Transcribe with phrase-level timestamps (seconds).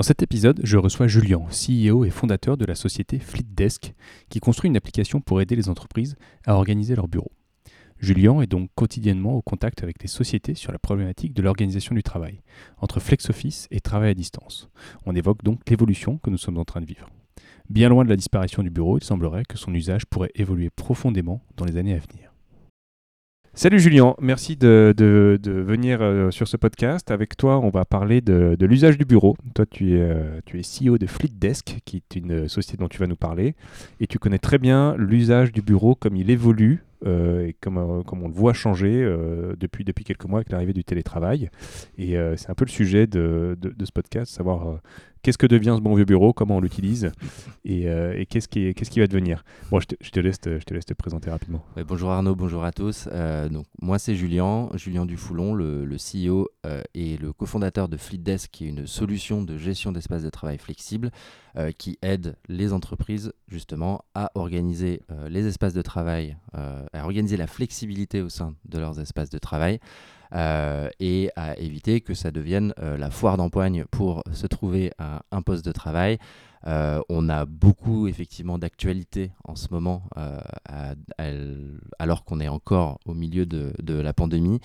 [0.00, 3.92] dans cet épisode, je reçois Julien, CEO et fondateur de la société FleetDesk,
[4.30, 7.32] qui construit une application pour aider les entreprises à organiser leurs bureaux.
[7.98, 12.02] Julien est donc quotidiennement au contact avec les sociétés sur la problématique de l'organisation du
[12.02, 12.40] travail,
[12.78, 14.70] entre flex-office et travail à distance.
[15.04, 17.10] On évoque donc l'évolution que nous sommes en train de vivre.
[17.68, 21.42] Bien loin de la disparition du bureau, il semblerait que son usage pourrait évoluer profondément
[21.58, 22.29] dans les années à venir.
[23.52, 24.94] Salut Julien, merci de,
[25.44, 27.10] venir euh, sur ce podcast.
[27.10, 29.36] Avec toi, on va parler de, l'usage du bureau.
[29.54, 33.16] Toi, tu es, euh, CEO de FleetDesk, qui est une société dont tu vas nous
[33.16, 33.56] parler.
[33.98, 38.22] Et tu connais très bien l'usage du bureau comme il évolue euh, et comme, comme,
[38.22, 39.04] on le voit changer
[39.58, 41.50] depuis, depuis quelques mois avec l'arrivée du télétravail.
[41.98, 44.78] Et c'est un peu le sujet de, ce podcast, savoir
[45.22, 47.12] qu'est-ce que devient ce bon vieux bureau, comment on l'utilise?
[47.64, 49.44] Et, euh, qu'est-ce qui, va devenir?
[49.70, 51.64] Bon, je te, laisse, te, présenter rapidement.
[51.86, 53.08] bonjour Arnaud, bonjour à tous.
[53.12, 57.96] Euh, donc, moi, c'est Julien, Julien Dufoulon, le, le CEO euh, et le cofondateur de
[57.96, 61.10] FleetDesk, qui est une solution de gestion d'espace de travail flexible
[61.78, 68.22] qui aide les entreprises justement à organiser les espaces de travail, à organiser la flexibilité
[68.22, 69.80] au sein de leurs espaces de travail.
[70.32, 74.92] Euh, et à éviter que ça devienne euh, la foire d'empoigne pour se trouver
[75.30, 76.18] un poste de travail.
[76.66, 80.02] Euh, on a beaucoup effectivement d'actualité en ce moment,
[81.98, 84.60] alors qu'on est encore au milieu de la pandémie.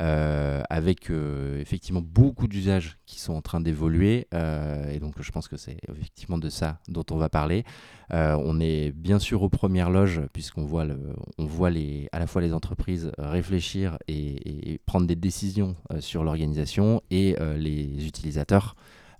[0.00, 4.28] Euh, avec euh, effectivement beaucoup d'usages qui sont en train d'évoluer.
[4.32, 7.64] Euh, et donc je pense que c'est effectivement de ça dont on va parler.
[8.10, 10.98] on est bien sûr aux premières loges puisqu'on voit, le,
[11.36, 11.68] on voit
[12.12, 18.76] à la fois les entreprises réfléchir et, prendre des décisions sur l'organisation et les utilisateurs.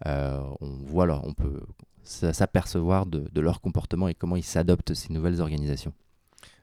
[0.07, 1.61] on voit on peut
[2.05, 5.93] s'apercevoir de, de leur comportement et comment ils s'adoptent ces nouvelles organisations.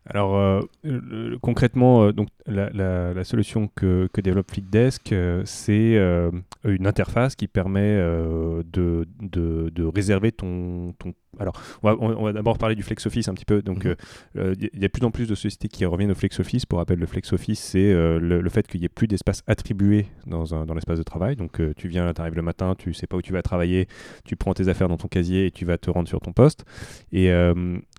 [0.09, 5.97] Alors euh, concrètement, euh, donc la, solution que, développe FleetDesk, euh, c'est
[6.63, 10.93] une interface qui permet de, de, réserver ton
[11.39, 13.61] alors, on va, d'abord parler du flex office un petit peu.
[13.61, 13.91] Donc, mhm.
[13.91, 13.95] euh,
[14.37, 16.65] euh, il y a de plus en plus de sociétés qui reviennent au flex office.
[16.65, 20.07] Pour rappel, le flex office, c'est euh, le, fait qu'il n'y ait plus d'espace attribué
[20.25, 21.35] dans, dans l'espace de travail.
[21.35, 23.87] Donc, tu viens, tu arrives le matin, tu sais pas où tu vas travailler,
[24.25, 26.65] tu prends tes affaires dans ton casier et tu vas te rendre sur ton poste.
[27.11, 27.27] Et,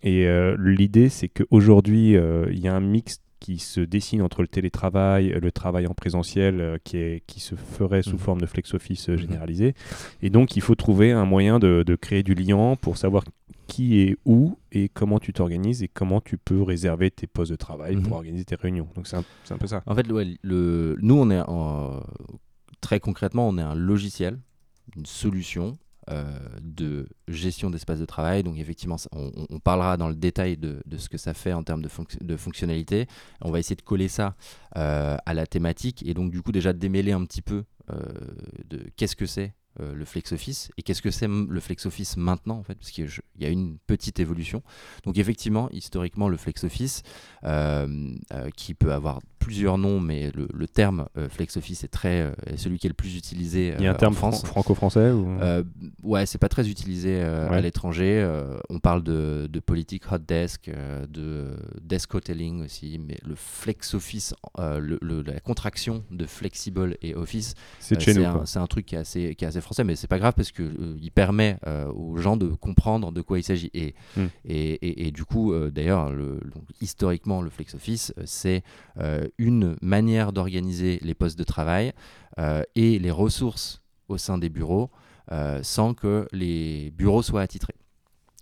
[0.02, 5.28] et l'idée, c'est qu'aujourd'hui, il y a un mix qui se dessine entre le télétravail,
[5.40, 8.18] le travail en présentiel euh, qui, est, qui se ferait sous mhm.
[8.18, 9.18] forme de flex office euh, mhm.
[9.18, 9.74] généralisé.
[10.22, 13.24] Et donc, il faut trouver un moyen de, de, créer du lien pour savoir
[13.66, 17.56] qui est où et comment tu t'organises et comment tu peux réserver tes postes de
[17.56, 18.12] travail pour mhm.
[18.12, 18.88] organiser tes réunions.
[18.96, 19.82] Donc, c'est un, un, peu ça.
[19.86, 22.02] En fait, le, nous, on est en,
[22.80, 24.38] très concrètement, on est un logiciel,
[24.96, 25.87] une solution euh,
[26.62, 28.42] de gestion d'espace de travail.
[28.42, 31.90] Donc effectivement, on, parlera dans le détail de, ce que ça fait en termes de,
[32.20, 33.06] de fonctionnalité.
[33.40, 34.36] On va essayer de coller ça
[34.76, 37.96] euh, à la thématique et donc du coup déjà démêler un petit peu euh,
[38.68, 42.58] de qu'est-ce que c'est le flex office et qu'est-ce que c'est le flex office maintenant
[42.58, 43.08] en fait parce qu'il
[43.38, 44.60] y a une petite évolution
[45.04, 47.04] donc effectivement historiquement le flex office
[48.56, 52.78] qui peut avoir plusieurs noms, mais le, terme euh, flex office est très euh, celui
[52.78, 53.74] qui est le plus utilisé.
[53.78, 55.26] Il y a un euh, terme franco-français ou...
[56.02, 58.26] Ouais, c'est pas très utilisé à l'étranger.
[58.68, 60.70] on parle de, politique hot desk,
[61.08, 67.98] de desk hoteling aussi, mais le flex office, la contraction de flexible et office, c'est.
[68.44, 70.52] C'est un truc qui est assez, qui est assez français, mais c'est pas grave parce
[70.52, 70.62] que
[71.00, 71.56] il permet
[71.94, 73.70] aux gens de comprendre de quoi il s'agit.
[73.74, 74.26] Et, hmm.
[74.44, 76.12] et, et, du coup, d'ailleurs,
[76.80, 78.62] historiquement, le flex office, c'est
[79.38, 81.92] une manière d'organiser les postes de travail
[82.38, 84.90] euh, et les ressources au sein des bureaux
[85.30, 87.74] euh, sans que les bureaux soient attitrés.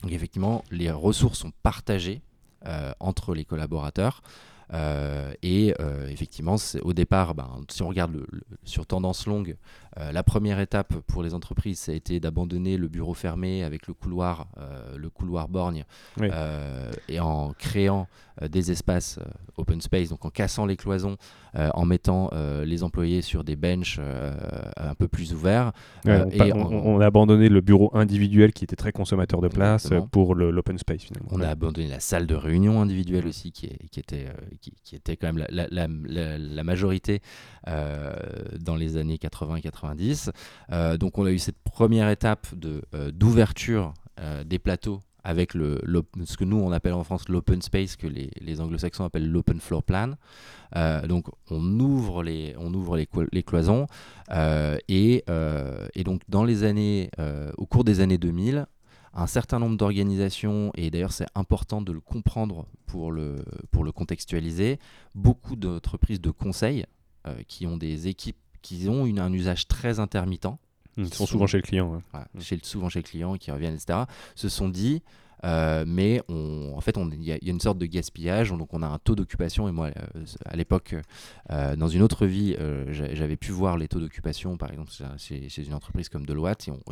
[0.02, 2.22] Donc effectivement, les ressources sont partagées
[2.66, 4.22] euh, entre les collaborateurs.
[5.42, 5.74] et
[6.08, 8.26] effectivement, au départ, ben, si on regarde
[8.64, 9.56] sur tendance longue,
[9.96, 13.94] la première étape pour les entreprises, ça a été d'abandonner le bureau fermé avec le
[13.94, 14.48] couloir,
[14.96, 15.84] le couloir borgne,
[17.08, 18.08] et en créant
[18.42, 19.18] des espaces
[19.56, 21.16] open space, donc en cassant les cloisons,
[21.56, 24.34] euh, en mettant euh, les employés sur des benches euh,
[24.76, 25.72] un peu plus ouverts.
[26.04, 30.34] on, et on, a abandonné le bureau individuel qui était très consommateur de place pour
[30.34, 31.28] l'open space finalement.
[31.32, 34.26] On a abandonné la salle de réunion individuelle aussi qui, qui était,
[34.60, 37.20] qui, était quand même la, la, la, majorité
[37.66, 40.30] dans les années 80 90.
[40.98, 43.94] donc on a eu cette première étape d'ouverture
[44.44, 45.80] des plateaux avec le,
[46.24, 49.82] ce que nous on appelle en France l'open space, que les, anglo-saxons appellent l'open floor
[49.82, 50.14] plan.
[51.08, 53.86] donc on ouvre les, on ouvre les, cloisons
[54.88, 55.24] et,
[55.94, 57.10] et, donc dans les années,
[57.58, 58.66] au cours des années 2000,
[59.16, 63.90] un certain nombre d'organisations, et d'ailleurs c'est important de le comprendre pour le, pour le
[63.90, 64.78] contextualiser,
[65.14, 66.84] beaucoup d'entreprises de conseil
[67.26, 70.48] euh, qui ont des équipes qui ont une, un usage très intermittent.
[70.96, 72.02] Ils sont, souvent chez le client.
[72.12, 72.40] Mmh.
[72.40, 74.00] chez, souvent chez le client, qui reviennent, etc.
[74.34, 75.02] Se sont dit,
[75.44, 78.50] euh, mais on, en fait, il y, a une sorte de gaspillage.
[78.50, 79.68] Donc, on a un taux d'occupation.
[79.68, 80.94] Et moi, euh, à l'époque,
[81.50, 82.56] euh, dans une autre vie,
[82.90, 86.68] j'avais pu voir les taux d'occupation, par exemple, chez, une entreprise comme Deloitte.
[86.68, 86.82] Et on,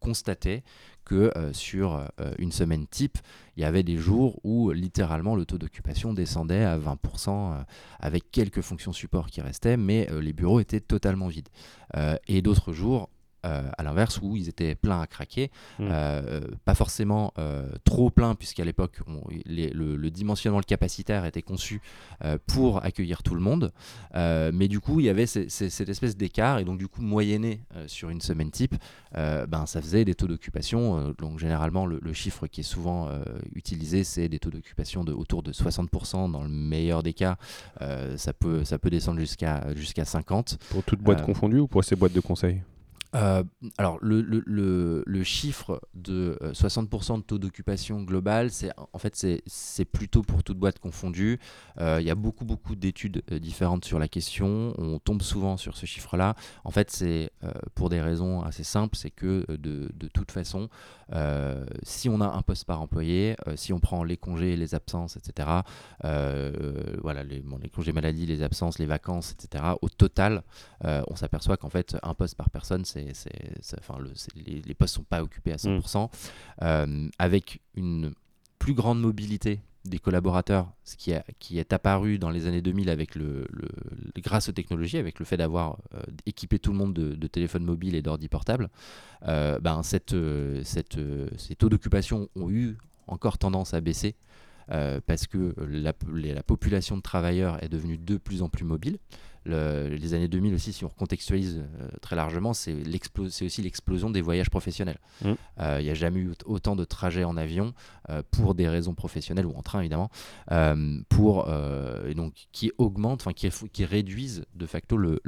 [0.00, 0.62] constatait
[1.04, 2.04] que sur
[2.38, 3.18] une semaine type,
[3.56, 7.64] il y avait des jours où littéralement le taux d'occupation descendait à 20%
[8.00, 11.48] avec quelques fonctions support qui restaient, mais les bureaux étaient totalement vides.
[12.26, 13.10] et d'autres jours,
[13.44, 15.50] euh, à l'inverse, où ils étaient pleins à craquer.
[15.80, 15.88] Mmh.
[15.90, 19.00] Euh, pas forcément euh, trop pleins, puisqu'à l'époque,
[19.46, 21.80] le, dimensionnement le capacitaire était conçu
[22.46, 23.72] pour accueillir tout le monde.
[24.14, 28.10] mais du coup, il y avait cette espèce d'écart, et donc du coup, moyenné sur
[28.10, 28.76] une semaine type,
[29.14, 31.14] ben, ça faisait des taux d'occupation.
[31.18, 33.08] donc généralement, le, chiffre qui est souvent
[33.54, 36.30] utilisé, c'est des taux d'occupation de autour de 60%.
[36.30, 37.36] Dans le meilleur des cas,
[38.16, 40.58] ça, peut, ça peut descendre jusqu'à jusqu'à 50%.
[40.70, 42.62] Pour toute boîte confondue ou pour ces boîtes de conseil?
[43.14, 43.42] Euh,
[43.76, 49.14] alors, le, le, le, chiffre de 60% euh, de taux d'occupation global, c'est en fait
[49.46, 51.38] c'est plutôt pour toute boîte confondue.
[51.78, 54.74] Euh, il y a beaucoup beaucoup d'études différentes sur la question.
[54.78, 56.34] On tombe souvent sur ce chiffre-là.
[56.64, 57.30] En fait, c'est
[57.74, 60.68] pour des raisons assez simples, c'est que de, de, toute façon,
[61.82, 65.48] si on a un poste par employé, si on prend les congés, les absences, etc.
[66.02, 69.64] voilà, les, les congés maladie, les absences, les vacances, etc.
[69.82, 70.42] Au total,
[70.82, 73.01] on s'aperçoit qu'en fait un poste par personne, c'est
[73.78, 73.98] enfin,
[74.34, 76.08] les, les, postes sont pas occupés à 100%, mm.
[76.62, 78.12] euh, avec une
[78.58, 82.88] plus grande mobilité des collaborateurs, ce qui, a, qui est apparu dans les années 2000
[82.88, 83.46] avec le,
[84.18, 87.96] grâce aux technologies, avec le fait d'avoir euh, équipé tout le monde de, téléphones mobiles
[87.96, 88.68] et d'ordi portables,
[89.26, 90.14] euh, ben cette,
[90.62, 90.98] cette,
[91.36, 92.76] ces taux d'occupation ont eu
[93.08, 94.14] encore tendance à baisser.
[94.68, 98.98] parce que la, la, population de travailleurs est devenue de plus en plus mobile
[99.44, 102.74] les années 2000 aussi, si on recontextualise euh, très largement, c'est
[103.42, 104.98] aussi l'explosion des voyages professionnels.
[105.24, 105.32] Mmh.
[105.60, 107.74] Euh, il n'y a jamais eu autant de trajets en avion
[108.10, 110.10] euh, pour des raisons professionnelles ou en train évidemment,
[111.08, 111.48] pour,
[112.06, 115.20] et donc, qui augmentent, enfin qui, qui, réduisent de facto le,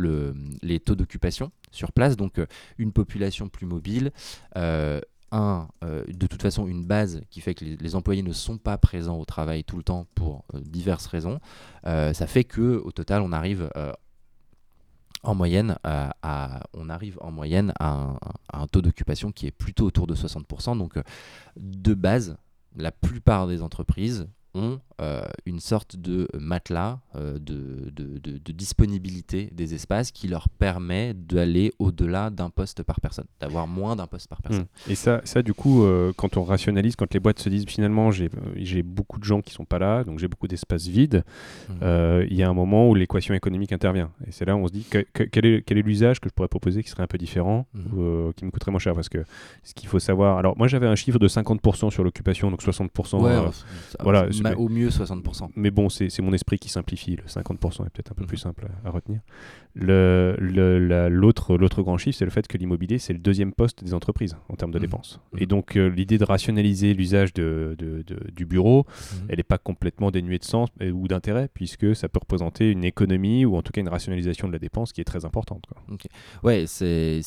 [0.63, 2.17] les taux d'occupation sur place.
[2.17, 2.41] Donc
[2.79, 4.13] une population plus mobile.
[5.33, 9.19] Un, de toute façon une base qui fait que les, employés ne sont pas présents
[9.19, 11.41] au travail tout le temps pour diverses raisons,
[11.85, 13.69] ça fait que au total on arrive
[15.25, 16.09] en moyenne, euh,
[16.75, 18.17] on arrive en moyenne à
[18.53, 20.79] un, taux d'occupation qui est plutôt autour de 60%.
[20.79, 21.03] Donc, euh,
[21.57, 22.37] de base,
[22.77, 29.75] la plupart des entreprises ont euh, une sorte de matelas euh, de, de, disponibilité des
[29.75, 34.41] espaces qui leur permet d'aller au-delà d'un poste par personne, d'avoir moins d'un poste par
[34.41, 34.67] personne.
[34.87, 34.91] Mmh.
[34.93, 38.13] Et ça, ça du coup, euh, quand on rationalise, quand les boîtes se disent finalement
[38.13, 41.25] j'ai beaucoup de gens qui sont pas là, donc j'ai beaucoup d'espaces vides,
[41.69, 41.75] mmh.
[42.31, 44.13] il y a un moment où l'équation économique intervient.
[44.29, 46.47] Et c'est là où on se dit quel est, quel est l'usage que je pourrais
[46.47, 47.99] proposer qui serait un peu différent, mmh.
[47.99, 48.95] ou, qui me coûterait moins cher?
[48.95, 49.25] Parce que
[49.65, 53.21] ce qu'il faut savoir, alors moi j'avais un chiffre de 50% sur l'occupation, donc 60%.
[53.21, 53.51] Ouais,
[54.01, 55.51] voilà, au mieux 60%.
[55.57, 57.17] Mais bon, c'est mon esprit qui simplifie.
[57.17, 58.43] Le 50% est peut-être un peu plus mhm.
[58.43, 59.21] simple à, retenir.
[59.75, 64.37] L'autre le, grand chiffre, c'est le fait que l'immobilier, c'est le deuxième poste des entreprises
[64.49, 64.85] en termes de mhm.
[64.85, 65.21] dépenses.
[65.33, 65.43] Mhm.
[65.43, 67.77] Et donc, euh, l'idée de rationaliser l'usage de,
[68.33, 68.87] du bureau,
[69.29, 73.45] elle n'est pas complètement dénuée de sens ou d'intérêt, puisque ça peut représenter une économie
[73.45, 75.65] ou en tout cas une rationalisation de la dépense qui est très importante.
[75.67, 75.83] Quoi.
[76.43, 77.21] Ouais, c'est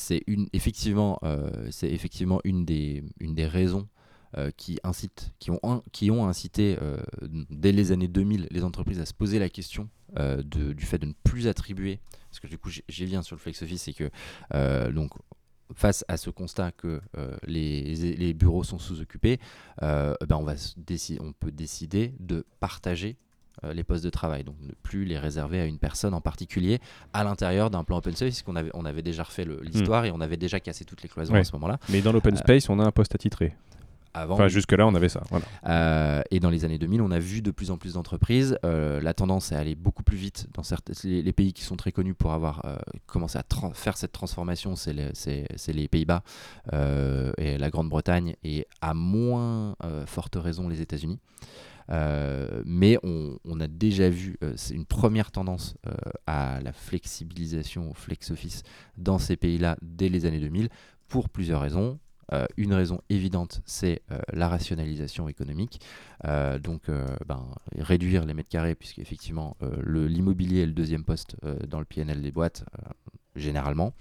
[0.54, 3.88] effectivement, euh, c'est effectivement une des, une des raisons
[4.36, 6.98] euh, qui, incitent, qui, ont, qui ont incité euh,
[7.50, 9.88] dès les années 2000 les entreprises à se poser la question
[10.20, 13.38] euh, de, du fait de ne plus attribuer, parce que du coup j'ai viens sur
[13.38, 14.12] le flex office, c'est que
[14.92, 15.12] donc
[15.74, 17.00] face à ce constat que
[17.46, 19.40] les, les, bureaux sont sous-occupés,
[19.80, 20.56] ben on, va
[21.22, 23.16] on peut décider de partager
[23.64, 26.80] les postes de travail, donc ne plus les réserver à une personne en particulier
[27.14, 30.08] à l'intérieur d'un plan open space, qu'on avait, on avait déjà refait l'histoire hmm.
[30.08, 31.80] et on avait déjà cassé toutes les cloisons à ce moment-là.
[31.88, 33.56] Mais dans l'open space, on a un poste attitré.
[34.30, 35.22] Enfin, jusque-là, on avait ça.
[35.66, 38.58] Euh, et dans les années 2000, on a vu de plus en plus d'entreprises.
[38.66, 41.76] Euh, la tendance est à aller beaucoup plus vite dans certains, les, pays qui sont
[41.76, 43.44] très connus pour avoir euh, commencé à
[43.74, 44.76] faire cette transformation.
[44.76, 46.24] C'est les, Pays-Bas
[46.74, 51.20] et la Grande-Bretagne et à moins forte raison les États-Unis.
[51.90, 55.76] mais on, on, a déjà vu c'est une première tendance
[56.26, 58.64] à la flexibilisation, au flex office
[58.98, 60.70] dans ces pays-là dès les années 2000
[61.08, 62.00] pour plusieurs raisons
[62.58, 64.02] une raison évidente, c'est
[64.34, 65.82] la rationalisation économique.
[66.62, 66.84] donc,
[67.26, 67.46] ben,
[67.78, 69.56] réduire les mètres carrés, puisque effectivement,
[69.86, 71.36] l'immobilier est le deuxième poste
[71.68, 72.66] dans le PNL des boîtes,
[73.36, 73.94] généralement.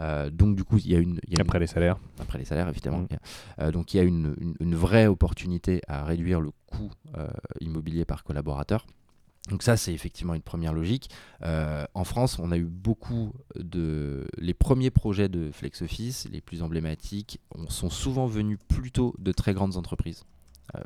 [0.00, 1.20] Euh, donc du coup, il y a une...
[1.38, 1.96] après les salaires.
[2.20, 3.00] Après les salaires, évidemment.
[3.00, 3.06] Mm.
[3.60, 7.28] Euh, donc il y a une, une, vraie opportunité à réduire le coût euh,
[7.60, 8.86] immobilier par collaborateur.
[9.48, 11.10] Donc ça, c'est effectivement une première logique.
[11.42, 14.26] en France, on a eu beaucoup de...
[14.38, 19.76] Les premiers projets de FlexOffice, les plus emblématiques, sont souvent venus plutôt de très grandes
[19.76, 20.24] entreprises.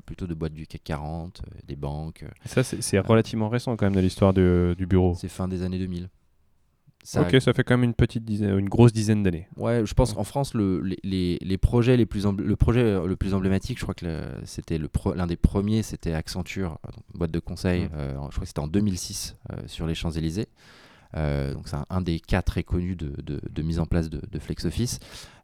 [0.06, 2.24] plutôt de boîtes du CAC 40, des banques.
[2.44, 5.14] Ça, c'est relativement récent quand même de l'histoire du bureau.
[5.18, 6.08] C'est fin des années 2000
[7.16, 9.48] ok, ça fait quand même une petite dizaine, une grosse dizaine d'années.
[9.56, 13.34] Ouais, je pense qu'en France, le, les, les, projets les plus le projet le plus
[13.34, 14.06] emblématique, je crois que
[14.44, 14.78] c'était
[15.14, 16.78] l'un des premiers, c'était Accenture,
[17.14, 17.84] boîte de conseil.
[17.84, 17.90] Mmh.
[17.94, 20.48] Euh, je crois que c'était en 2006 euh, sur les Champs Élysées.
[21.16, 24.98] Euh, donc c'est un, des cas très connus de, mise en place de, FlexOffice.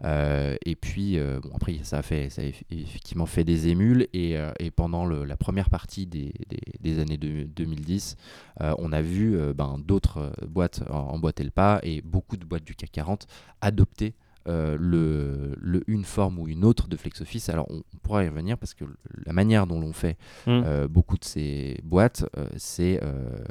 [0.05, 4.09] Euh, et puis euh, bon, après ça a, fait, ça a effectivement fait des émules
[4.13, 8.17] et, et pendant la première partie des, des, des années 2010,
[8.61, 12.91] on a vu ben, d'autres boîtes emboîter le pas et beaucoup de boîtes du CAC
[12.93, 13.27] 40
[13.61, 14.15] adopter
[14.49, 17.51] euh, le, une forme ou une autre de FlexOffice.
[17.51, 18.85] Alors on, pourra y revenir parce que
[19.27, 20.51] la manière dont l'on fait mmh.
[20.51, 23.01] euh, beaucoup de ces boîtes, euh, c'est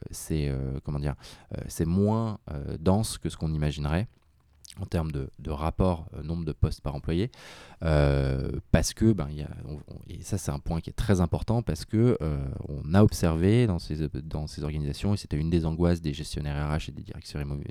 [0.09, 0.51] c'est
[0.83, 1.15] comment dire,
[1.67, 2.39] c'est moins
[2.79, 4.07] dense que ce qu'on imaginerait
[4.79, 7.31] en termes de, rapport nombre de postes par employé,
[7.79, 9.49] parce que, ben, y a,
[10.07, 12.17] et ça c'est un point qui est très important, parce que
[12.67, 16.69] on a observé dans ces, dans ces organisations, et c'était une des angoisses des gestionnaires
[16.69, 17.03] RH et des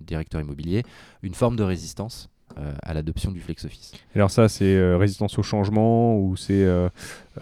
[0.03, 0.85] directeurs immobiliers,
[1.23, 3.93] une forme de résistance euh, à l'adoption du FlexOffice.
[4.15, 6.65] Alors ça, c'est euh, résistance au changement ou c'est...
[6.65, 6.89] Euh,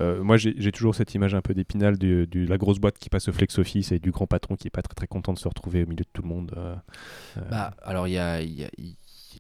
[0.01, 3.33] moi, j'ai toujours cette image un peu d'épinal de, la grosse boîte qui passe au
[3.33, 5.87] FlexOffice et du grand patron qui est pas très, très content de se retrouver au
[5.87, 6.81] milieu de tout le monde.
[7.49, 8.41] Bah, alors, il y a,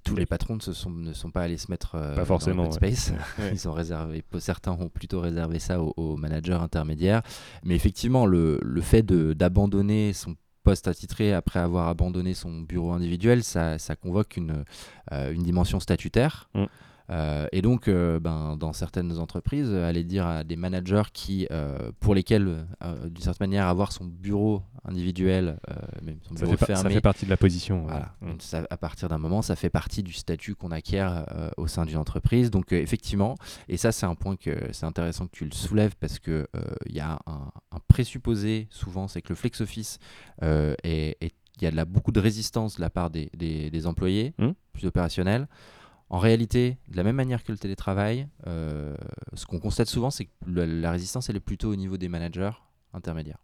[0.04, 3.12] tous les patrons ne, sont, ne sont pas allés se mettre pas forcément, dans space.
[3.52, 7.23] Ils ont réservé, certains ont plutôt réservé ça aux, managers intermédiaires.
[7.64, 13.44] Mais effectivement, le, le fait d'abandonner son poste attitré après avoir abandonné son bureau individuel,
[13.44, 14.64] ça, convoque une,
[15.12, 16.49] euh, une dimension statutaire.
[16.54, 16.64] Mm.
[17.11, 21.46] Euh, et donc, euh, ben, dans certaines entreprises, aller dire à des managers qui,
[22.00, 22.66] pour lesquels,
[23.04, 25.58] d'une certaine manière, avoir son bureau individuel,
[26.02, 27.87] même son bureau ça, fait ça fait partie de la position.
[27.87, 28.14] Voilà.
[28.20, 28.64] Mm.
[28.70, 32.50] à partir d'un moment, ça fait partie du statut qu'on acquiert au sein d'une entreprise.
[32.50, 33.37] Donc, effectivement,
[33.68, 36.46] et ça, c'est un point que c'est intéressant que tu le soulèves parce que
[36.87, 39.99] il y a un, un, présupposé souvent, c'est que le flex office
[40.42, 41.16] est,
[41.56, 44.50] il y a de la, beaucoup de résistance de la part des, des, employés, mm.
[44.73, 45.46] plus opérationnels.
[46.11, 48.94] En réalité, de la même manière que le télétravail, euh,
[49.32, 52.52] ce qu'on constate souvent, c'est que la résistance, elle est plutôt au niveau des managers
[52.92, 53.38] intermédiaires.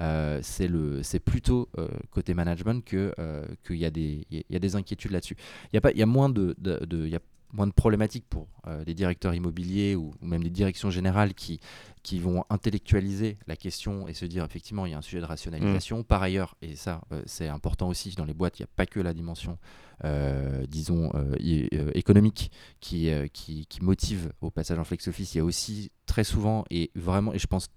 [0.00, 5.36] Euh, c'est plutôt euh, côté management qu'il y, a des, y a des inquiétudes là-dessus.
[5.72, 7.16] Il y, a y a moins de, de, y
[7.52, 11.60] moins de problématiques pour euh, des directeurs immobiliers ou, même des directions générales qui,
[12.02, 15.26] qui vont intellectualiser la question et se dire effectivement il y a un sujet de
[15.26, 16.00] rationalisation.
[16.00, 16.04] Mmh.
[16.04, 19.00] Par ailleurs, et ça c'est important aussi dans les boîtes, il n'y a pas que
[19.00, 19.58] la dimension
[20.04, 21.36] euh, disons, euh,
[21.72, 25.34] euh, économique qui, qui, qui, motive au passage en flex office.
[25.34, 27.68] Il y a aussi très souvent, et vraiment, et je pense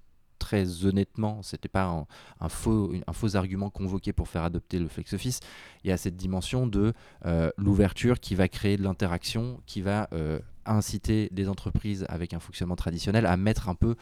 [0.48, 2.06] très honnêtement, c'était pas
[2.39, 2.94] un, faux,
[3.34, 5.42] argument convoqué pour faire adopter le flex office.
[5.84, 6.94] Il y a cette dimension de
[7.58, 10.10] l'ouverture qui va créer de l'interaction, qui va
[10.66, 13.96] inciter des entreprises avec un fonctionnement traditionnel à mettre un peu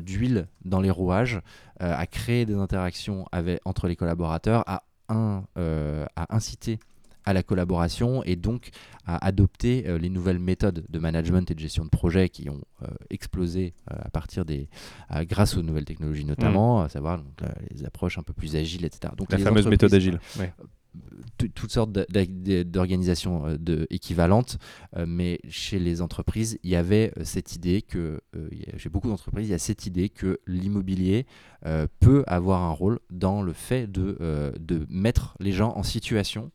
[0.00, 1.42] d'huile dans les rouages,
[1.80, 3.26] à créer des interactions
[3.66, 4.82] entre les collaborateurs, à
[6.30, 6.78] inciter
[7.30, 8.70] à la collaboration et donc
[9.06, 12.60] à adopter euh, les nouvelles méthodes de management et de gestion de projet qui ont
[12.82, 14.68] euh, explosé euh, à partir des
[15.22, 16.84] grâce aux nouvelles technologies notamment, mm.
[16.84, 17.22] à savoir
[17.70, 19.14] les approches un peu plus agiles, etc.
[19.16, 20.20] Donc la fameuse méthode agile.
[21.54, 23.56] toutes sortes d'organisations
[23.90, 24.58] équivalentes,
[25.06, 28.20] mais chez les entreprises, il y avait cette idée que,
[28.76, 31.26] chez beaucoup d'entreprises, il y a cette idée que l'immobilier
[32.00, 36.50] peut avoir un rôle dans le fait de, de mettre les gens en situation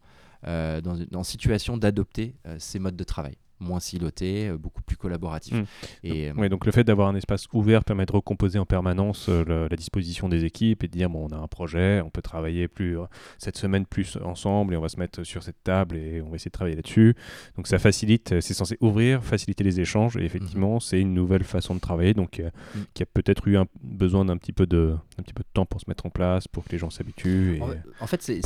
[0.82, 5.54] dans, dans situation d'adopter euh, ces modes de travail moins siloté, euh, beaucoup plus collaboratif.
[5.54, 5.66] Hmm.
[6.04, 9.76] Et, donc, donc le fait d'avoir un espace ouvert permet de recomposer en permanence la
[9.76, 12.98] disposition des équipes et de dire bon on a un projet, on peut travailler plus
[13.38, 16.36] cette semaine plus ensemble et on va se mettre sur cette table et on va
[16.36, 17.16] essayer de travailler là-dessus.
[17.58, 20.80] Donc ça facilite, c'est censé ouvrir, faciliter les échanges et effectivement mhm.
[20.80, 22.80] c'est une nouvelle façon de travailler donc hmm.
[22.94, 25.66] qui a peut-être eu un, besoin d'un petit peu de un petit peu de temps
[25.66, 27.62] pour se mettre en place, pour que les gens s'habituent.
[28.00, 28.42] En, fait, c'est,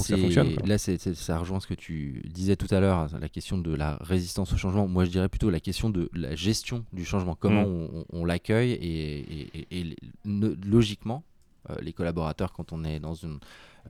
[0.65, 4.53] là, ça rejoint ce que tu disais tout à l'heure, la question de la résistance
[4.53, 4.87] au changement.
[4.87, 8.05] Moi, je dirais plutôt la question de la gestion du changement, comment mm.
[8.11, 11.23] on, l'accueille et, logiquement,
[11.69, 13.39] euh, les collaborateurs, quand on est dans une,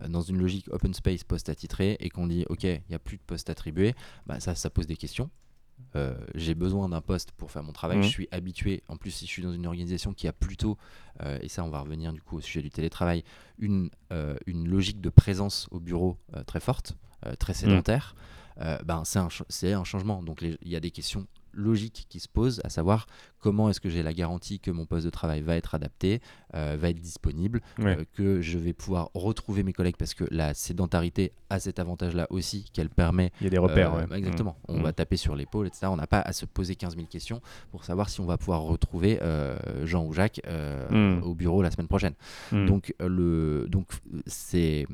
[0.02, 3.00] euh, dans une logique open space post attitré et qu'on dit OK, il n'y a
[3.00, 5.30] plus de poste attribué, bah, ça, ça pose des questions.
[6.36, 8.04] j'ai besoin d'un poste pour faire mon travail, Mhm.
[8.04, 10.78] je suis habitué, en plus si je suis dans une organisation qui a plutôt,
[11.24, 13.24] euh, et ça on va revenir du coup au sujet du télétravail,
[13.60, 18.39] une, euh, une logique de présence au bureau euh, très forte, euh, très sédentaire, euh,
[18.60, 20.22] ben, c'est un, changement.
[20.24, 23.08] Donc il y a des questions logiques qui se posent, à savoir
[23.40, 26.22] comment est-ce que j'ai la garantie que mon poste de travail va être adapté,
[26.54, 27.98] euh, va être disponible, Ouais.
[27.98, 32.28] euh, que je vais pouvoir retrouver mes collègues parce que la sédentarité a cet avantage-là
[32.30, 33.96] aussi qu'elle permet Il y a des repères.
[33.96, 34.18] euh, ouais.
[34.20, 34.58] Exactement.
[34.68, 34.84] On Mm.
[34.84, 35.88] va taper sur l'épaule, etc.
[35.90, 38.62] On n'a pas à se poser 15 000 questions pour savoir si on va pouvoir
[38.62, 41.24] retrouver euh, Jean ou Jacques euh, Mm.
[41.24, 42.14] au bureau la semaine prochaine.
[42.52, 44.86] Donc, euh, le, donc euh, c'est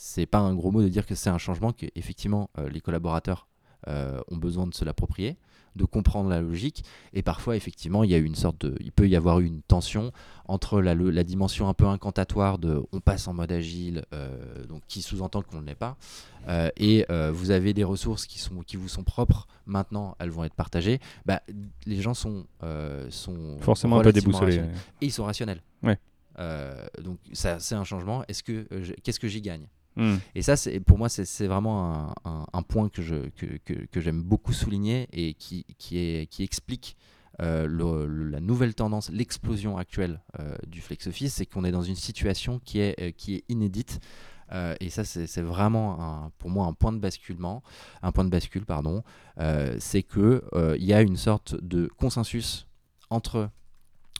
[0.00, 2.80] c'est pas un gros mot de dire que c'est un changement que effectivement euh, les
[2.80, 3.46] collaborateurs
[3.86, 5.36] euh, ont besoin de se l'approprier,
[5.76, 6.84] de comprendre la logique.
[7.12, 9.60] Et parfois, effectivement, il y a une sorte de, il peut y avoir eu une
[9.60, 10.10] tension
[10.46, 15.02] entre la, dimension un peu incantatoire de on passe en mode agile, euh, donc qui
[15.02, 15.96] sous-entend qu'on ne l'est pas,
[16.48, 20.44] euh, et vous avez des ressources qui, sont, qui vous sont propres, maintenant elles vont
[20.44, 21.42] être partagées, bah,
[21.86, 22.46] les gens sont,
[23.10, 24.56] sont Forcément un peu relativement déboussolé.
[24.62, 24.82] rationnels.
[25.00, 25.62] Et ils sont rationnels.
[25.82, 25.98] Ouais.
[27.02, 28.24] Donc ça, c'est un changement.
[28.28, 28.66] Est-ce que
[29.02, 29.66] qu'est-ce que j'y gagne?
[29.96, 30.16] Mm.
[30.34, 30.54] Et ça,
[30.86, 35.34] pour moi, c'est vraiment un, point que je que, que- que j'aime beaucoup souligner et
[35.34, 36.96] qui qui explique
[37.40, 41.94] euh, la nouvelle tendance, l'explosion actuelle euh, du flex office, c'est qu'on est dans une
[41.96, 44.00] situation qui est euh, qui est inédite.
[44.80, 47.62] Et ça, c'est vraiment pour moi un point de basculement,
[48.02, 49.04] un point de bascule, pardon.
[49.78, 50.42] C'est que
[50.76, 52.66] il y a une sorte de consensus
[53.10, 53.48] entre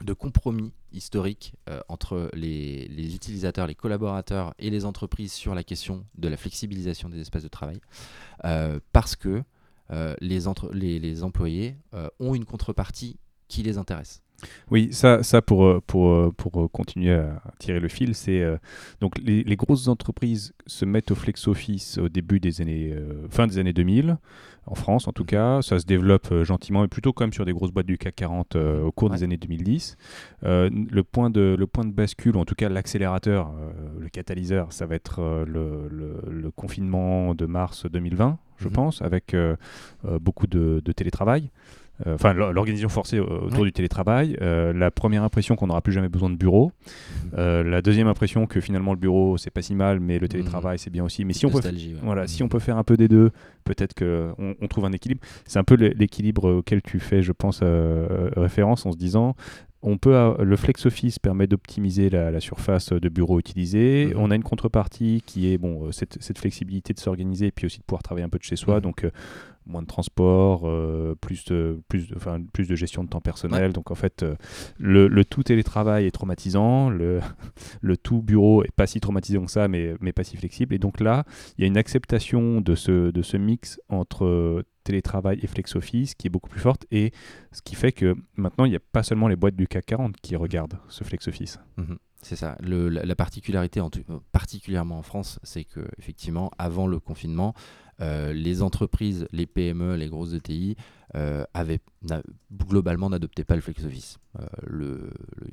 [0.05, 6.04] de compromis historique euh, entre les, utilisateurs, les collaborateurs et les entreprises sur la question
[6.16, 7.80] de la flexibilisation des espaces de travail,
[8.44, 9.42] euh, parce que
[9.90, 10.47] euh, les,
[11.23, 11.76] employés
[12.18, 13.18] ont une contrepartie
[13.49, 14.23] qui les intéresse.
[14.70, 18.40] Oui, ça, ça pour, euh, pour, euh, pour euh, continuer à tirer le fil, c'est
[18.40, 18.56] euh,
[19.00, 23.26] donc les, les grosses entreprises se mettent au flex office au début des années, euh,
[23.30, 24.16] fin des années 2000,
[24.66, 25.61] en France en tout cas.
[25.62, 28.14] Ça se développe euh, gentiment, mais plutôt quand même sur des grosses boîtes du CAC
[28.16, 29.16] 40 euh, au cours Ouais.
[29.16, 29.97] des années 2010.
[30.44, 33.52] Euh, le, point de, le point de bascule, ou en tout cas l'accélérateur,
[33.99, 38.72] le catalyseur, ça va être le, le- le confinement de mars 2020, je Mhm.
[38.72, 39.35] pense, avec
[40.20, 41.50] beaucoup de, de télétravail.
[42.07, 43.67] Euh, Enfin, l'or- l'organisation forcée autour Ouais.
[43.67, 44.37] du télétravail.
[44.41, 46.73] Euh, la première impression qu'on n'aura plus jamais besoin de bureau.
[47.37, 50.79] Euh, la deuxième impression que finalement le bureau c'est pas si mal, mais le télétravail
[50.79, 51.25] c'est bien aussi.
[51.25, 51.95] Mais si on peut, ouais.
[52.03, 52.29] voilà, Mhm.
[52.29, 53.31] si on peut faire un peu des deux,
[53.65, 55.21] peut-être que on, trouve un équilibre.
[55.47, 57.61] C'est un peu l'é- l'équilibre auquel tu fais, je pense,
[58.37, 59.35] référence en se disant.
[59.83, 64.09] On peut, le flex office permet d'optimiser la, la surface de bureau utilisée.
[64.15, 64.21] Mhm.
[64.21, 67.79] On a une contrepartie qui est bon, cette, cette flexibilité de s'organiser et puis aussi
[67.79, 68.77] de pouvoir travailler un peu de chez soi.
[68.77, 68.81] Mhm.
[68.83, 69.11] Donc euh,
[69.70, 73.72] moins de transport, euh, plus, de, plus, de, enfin, plus de gestion de temps personnel.
[73.72, 74.35] Donc en fait, euh,
[74.78, 77.20] le, le tout télétravail est traumatisant, le,
[77.80, 80.74] le tout bureau est pas si traumatisant que ça, mais, mais pas si flexible.
[80.74, 81.24] Et donc là,
[81.56, 85.76] il y a une acceptation de ce, de ce mix entre euh, télétravail et flex
[85.76, 87.12] office qui est beaucoup plus forte et
[87.52, 90.16] ce qui fait que maintenant il n'y a pas seulement les boîtes du CAC 40
[90.22, 91.61] qui regardent ce flex office.
[91.76, 91.98] Mhm.
[92.22, 92.56] C'est ça.
[92.61, 94.02] Le- la, la particularité, en tout-
[94.33, 97.54] particulièrement en France, c'est que effectivement, avant le confinement,
[98.01, 100.77] euh, les entreprises, les PME, les grosses ETI,
[101.17, 101.81] euh, avaient
[102.67, 104.19] globalement n'adoptaient pas le flex office.
[104.39, 105.11] Euh,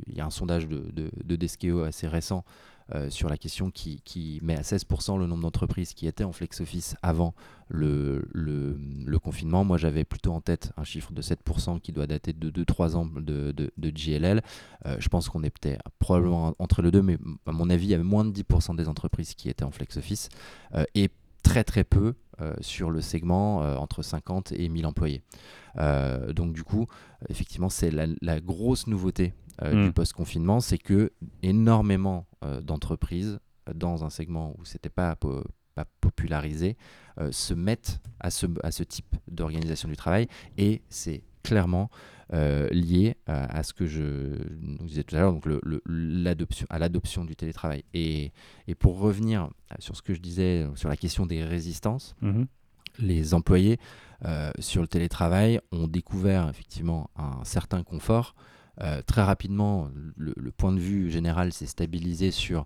[0.08, 2.44] Il y a un sondage de, de, de Deskeo assez récent
[3.10, 6.96] sur la question qui, met à 16% le nombre d'entreprises qui étaient en flex office
[7.02, 7.34] avant
[7.68, 8.26] le,
[9.22, 9.66] confinement.
[9.66, 13.06] Moi, j'avais plutôt en tête un chiffre de 7% qui doit dater de 2-3 ans
[13.06, 13.72] de, de.
[13.78, 17.90] Euh, je pense qu'on est peut-être probablement entre les deux, mais à mon avis, il
[17.90, 20.30] y avait moins de 10% des entreprises qui étaient en flex office
[20.96, 21.10] et
[21.44, 22.14] très très peu
[22.62, 25.24] sur le segment euh, entre 50 et 1000 employés.
[25.78, 26.88] Euh, donc du coup,
[27.30, 29.86] effectivement, c'est la, la grosse nouveauté euh, Mm.
[29.88, 35.44] du post-confinement, c'est que énormément euh, d'entreprises euh, dans un segment où c'était pas, po-
[35.76, 36.78] pas popularisé
[37.20, 41.90] euh, se mettent à ce, à ce type d'organisation du travail et c'est clairement
[42.34, 44.36] euh, lié à, à ce que je
[44.82, 45.62] disais tout à l'heure, donc le-
[46.70, 47.84] à l'adoption du télétravail.
[47.94, 48.32] Et,
[48.68, 52.48] et pour revenir sur ce que je disais euh, sur la question des résistances, Mhm.
[53.00, 53.78] les employés
[54.26, 58.36] euh, sur le télétravail ont découvert effectivement un certain confort.
[58.82, 62.66] Euh, très rapidement, le, le point de vue général s'est stabilisé sur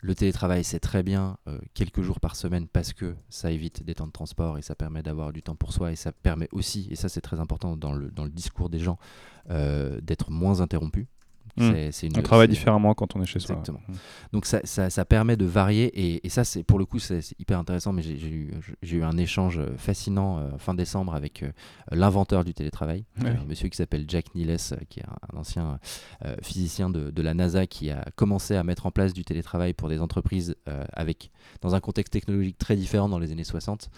[0.00, 3.94] le télétravail, c'est très bien euh, quelques jours par semaine parce que ça évite des
[3.94, 6.86] temps de transport et ça permet d'avoir du temps pour soi et ça permet aussi,
[6.90, 8.98] et ça c'est très important dans le, dans le discours des gens,
[9.50, 11.08] euh, d'être moins interrompu.
[11.62, 11.92] Mm.
[11.92, 13.80] C'est- une- On travaille différemment quand on est chez Exactement.
[13.86, 13.94] soi.
[14.32, 17.20] donc ça, ça, ça permet de varier et, et ça c'est pour le coup c'est
[17.38, 21.50] hyper intéressant mais j'ai eu, j'ai eu un échange fascinant euh, fin décembre avec euh,
[21.90, 23.30] l'inventeur du télétravail, Ouais.
[23.30, 25.78] un monsieur qui s'appelle Jack Niles euh, qui est un, un ancien
[26.24, 29.72] euh, physicien de, de la NASA qui a commencé à mettre en place du télétravail
[29.74, 33.90] pour des entreprises euh, avec dans un contexte technologique très différent dans les années 60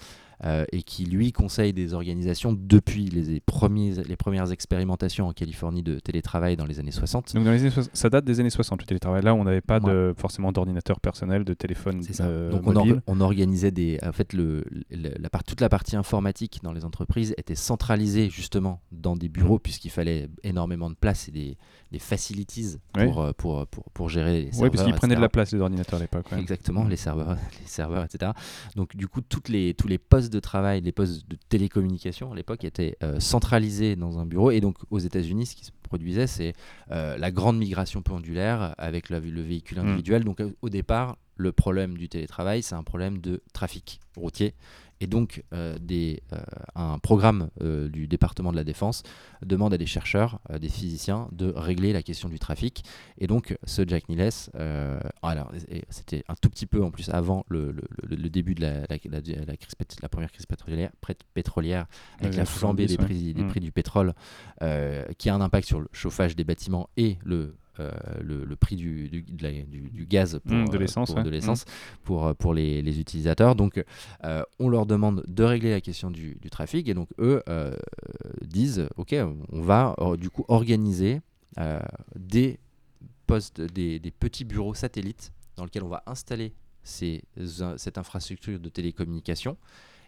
[0.73, 5.99] et qui lui conseille des organisations depuis les, premiers, les premières expérimentations en Californie de
[5.99, 7.35] télétravail dans les années 60.
[7.35, 9.23] Donc dans les années ça date des années 60 le télétravail.
[9.23, 12.03] Là, on n'avait pas de, forcément d'ordinateur personnel, de téléphone.
[12.03, 12.25] Ça.
[12.51, 16.73] Donc on, on, organisait des, en fait le, la part, toute la partie informatique dans
[16.73, 19.61] les entreprises était centralisée justement dans des bureaux mmh.
[19.61, 21.57] puisqu'il fallait énormément de place et des,
[21.93, 24.63] des facilities pour, euh, pour, pour, pour, gérer les serveurs.
[24.65, 26.27] Oui, parce qu'ils prenaient de la place les ordinateurs à l'époque.
[26.37, 28.33] Exactement, les serveurs, les serveurs, etc.
[28.77, 32.37] Donc du coup, toutes les, tous les postes de travail, les postes de télécommunication à
[32.37, 34.51] l'époque étaient euh, centralisés dans un bureau.
[34.51, 36.55] Et donc aux États-Unis, ce qui se produisait, c'est
[36.91, 39.87] euh, la grande migration pendulaire avec le véhicule mmh.
[39.87, 40.25] individuel.
[40.25, 44.55] Donc au départ, le problème du télétravail, c'est un problème de trafic routier
[45.01, 46.39] et donc, euh, des, euh,
[46.75, 49.03] un programme euh, du département de la Défense
[49.43, 52.85] demande à des chercheurs, des physiciens, de régler la question du trafic.
[53.19, 54.29] Et donc, ce Jack Niles,
[55.23, 55.51] alors
[55.89, 59.57] c'était un tout petit peu en plus avant le, le, début de la, la, la,
[59.57, 60.91] crise, la, première crise pétrolière,
[61.33, 61.87] pétrolière
[62.21, 63.49] avec la flambée des, prix, des mmh.
[63.49, 64.13] prix du pétrole,
[65.17, 67.91] qui a un impact sur le chauffage des bâtiments et le euh,
[68.23, 71.15] le, prix du, du, du, gaz pour, mmh, de euh, l'essence
[72.05, 72.35] pour, mmh.
[72.35, 73.55] pour, les, les, utilisateurs.
[73.55, 73.83] Donc,
[74.25, 77.43] euh, on leur demande de régler la question du, trafic et donc eux
[78.43, 79.15] disent, ok,
[79.53, 81.21] on va du coup organiser
[82.17, 82.59] des
[83.27, 87.23] postes, des, des, petits bureaux satellites dans lesquels on va installer ces,
[87.77, 89.57] cette infrastructure de télécommunication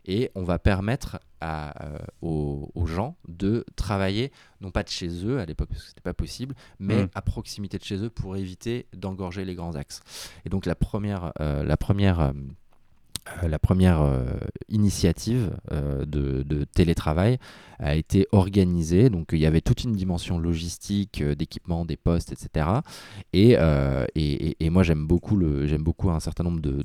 [0.05, 5.38] et on va permettre à, euh, aux, gens de travailler, non pas de chez eux
[5.38, 7.09] à l'époque parce que c'était pas possible, mais mm.
[7.15, 10.01] à proximité de chez eux pour éviter d'engorger les grands axes.
[10.45, 12.33] Et donc la première, euh, la première euh,
[13.49, 14.25] la première euh,
[14.69, 17.39] initiative euh, de, télétravail
[17.79, 19.11] a été organisée.
[19.11, 22.67] Donc il y avait toute une dimension logistique, d'équipement, des postes, etc.
[23.33, 23.57] Et,
[24.71, 25.39] moi j'aime beaucoup,
[25.81, 26.85] beaucoup un certain nombre de,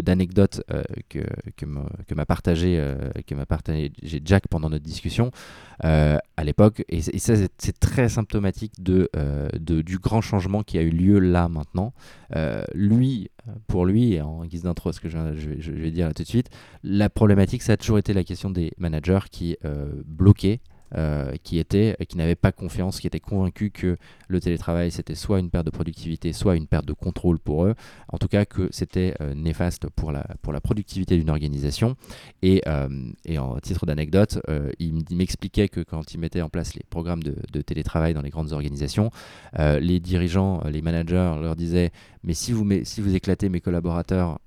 [0.00, 0.62] d'anecdotes
[1.08, 1.20] que,
[1.56, 2.94] que, m'a partagé,
[3.26, 3.92] que partagé
[4.24, 5.30] Jack pendant notre discussion
[5.80, 6.84] à l'époque.
[6.88, 9.10] Et, ça c'est, très symptomatique de,
[9.58, 11.92] du grand changement qui a eu lieu là maintenant.
[12.74, 13.30] lui,
[13.66, 16.50] pour lui, en guise d'intro, ce que je, vais dire tout de suite,
[16.82, 20.60] la problématique, ça a toujours été la question des managers qui euh, bloquaient
[20.96, 23.98] euh, qui, était, qui n'avaient pas confiance, qui étaient convaincus que
[24.28, 27.74] le télétravail c'était soit une perte de productivité, soit une perte de contrôle pour eux.
[28.08, 31.96] En tout cas, que c'était euh, néfaste pour la, pour la productivité d'une organisation.
[32.42, 32.88] Et, euh,
[33.26, 34.38] et, en titre d'anecdote,
[34.78, 38.30] il m'expliquait que quand il mettait en place les programmes de, de télétravail dans les
[38.30, 39.10] grandes organisations,
[39.58, 41.92] les dirigeants, les managers leur disaient
[42.24, 44.38] mais si vous, si vous éclatez mes collaborateurs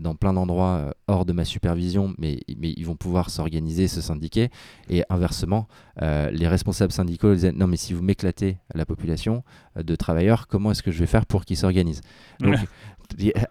[0.00, 4.50] dans plein d'endroits hors de ma supervision, mais, mais ils vont pouvoir s'organiser, se syndiquer.
[4.90, 5.67] Et inversement,
[6.02, 9.42] euh, les responsables syndicaux disaient non mais si vous m'éclatez la population
[9.76, 12.02] euh, de travailleurs, comment est-ce que je vais faire pour qu'ils s'organisent
[12.40, 12.56] Donc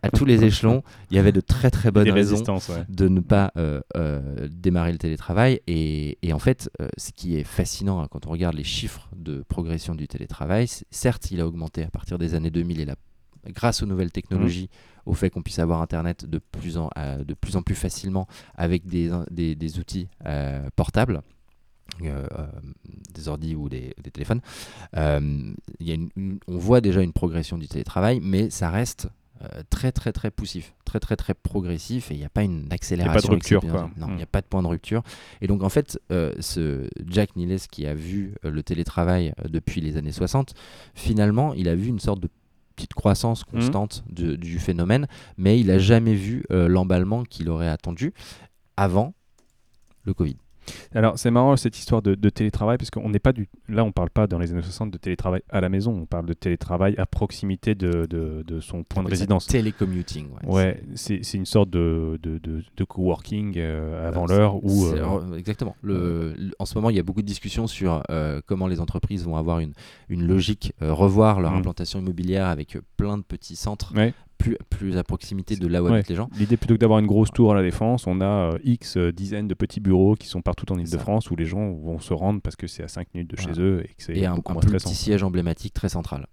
[0.03, 2.43] à tous les échelons, il y avait de très très bonnes raisons
[2.89, 3.81] de ne pas euh,
[4.51, 5.61] démarrer le télétravail.
[5.65, 9.95] Et, en fait, ce qui est fascinant hein, quand on regarde les chiffres de progression
[9.95, 12.95] du télétravail, certes, il a augmenté à partir des années 2000 et la
[13.51, 14.69] grâce aux nouvelles technologies,
[15.05, 15.09] mmh.
[15.09, 16.89] au fait qu'on puisse avoir Internet de plus en,
[17.25, 20.07] de plus, en plus facilement avec des, des, outils
[20.75, 21.21] portables.
[22.03, 22.45] Euh, euh,
[23.15, 24.41] des ordi ou des, téléphones,
[24.95, 25.95] euh, y a
[26.47, 29.09] on voit déjà une progression du télétravail, mais ça reste
[29.69, 33.11] très très très poussif, très très très progressif et il n'y a pas une accélération.
[33.11, 33.91] Il n'y a pas de rupture.
[33.97, 34.27] Non, il n'y a hmm.
[34.31, 35.03] pas de point de rupture.
[35.41, 40.11] Et donc en fait, ce Jack Niles qui a vu le télétravail depuis les années
[40.11, 40.53] 60,
[40.93, 42.29] finalement, il a vu une sorte de
[42.75, 43.51] petite croissance hmm.
[43.51, 48.13] constante du phénomène, mais il n'a jamais vu l'emballement qu'il aurait attendu
[48.75, 49.13] avant
[50.03, 50.37] le Covid.
[50.93, 54.09] Alors c'est marrant cette histoire de, télétravail parce qu'on n'est pas du là on parle
[54.09, 57.05] pas dans les années 60 de télétravail à la maison, on parle de télétravail à
[57.05, 59.47] proximité de, de, son point de résidence.
[59.47, 60.27] Télécommuting.
[60.45, 65.75] Ouais, ouais c'est une sorte de, de, de coworking euh, avant l'heure ou euh, exactement.
[65.81, 69.23] Le, en ce moment il y a beaucoup de discussions sur euh, comment les entreprises
[69.23, 69.73] vont avoir une,
[70.09, 71.57] une logique, revoir leur mmh.
[71.57, 73.93] implantation immobilière avec plein de petits centres
[74.37, 76.29] plus, plus à proximité de là où habitent les gens.
[76.37, 79.11] L'idée, plutôt que d'avoir une grosse tour à la Défense, on a euh, X euh,
[79.11, 82.41] dizaines de petits bureaux qui sont partout en Ile-de-France où les gens vont se rendre
[82.41, 85.23] parce que c'est à 5 minutes de chez eux et que c'est un, petit siège
[85.23, 86.27] emblématique très central.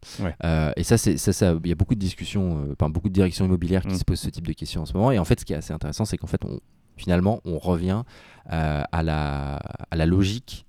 [0.44, 3.44] Euh, et ça, c'est ça, il y a beaucoup de discussions, enfin, beaucoup de directions
[3.44, 3.98] immobilières qui mm.
[3.98, 5.10] se posent ce type de questions en ce moment.
[5.10, 6.60] Et en fait, ce qui est assez intéressant, c'est qu'en fait, on,
[6.96, 8.02] finalement, on revient
[8.46, 9.56] à, la,
[9.90, 10.66] à la logique,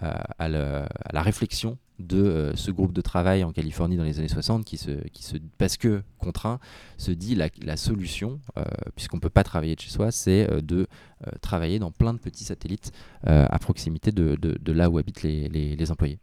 [0.00, 4.64] à, la réflexion de euh, ce groupe de travail en Californie dans les années 60
[4.64, 5.24] qui se, qui
[5.58, 6.58] parce que contraint,
[6.98, 10.60] se dit la, solution, euh, puisqu'on ne peut pas travailler de chez soi, c'est euh,
[10.60, 10.86] de
[11.40, 12.90] travailler dans plein de petits satellites
[13.22, 16.18] à proximité de, là où habitent les, employés.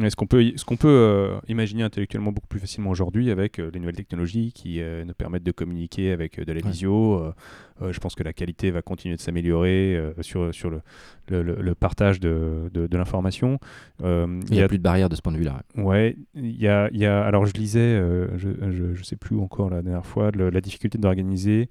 [0.00, 3.70] Est-ce qu'on peut, ce qu'on peut euh, imaginer intellectuellement beaucoup plus facilement aujourd'hui avec euh,
[3.74, 7.32] les nouvelles technologies qui euh, nous permettent de communiquer avec de la visio
[7.80, 10.82] Je pense que la qualité va continuer de s'améliorer sur, sur le,
[11.28, 13.58] le, partage de, de, l'information.
[14.00, 15.62] il n'y a, plus de barrière de ce point de vue-là.
[15.76, 18.00] Ouais, il y a, y a, alors je lisais,
[18.36, 21.68] je ne sais plus encore la dernière fois, la difficulté d'organiser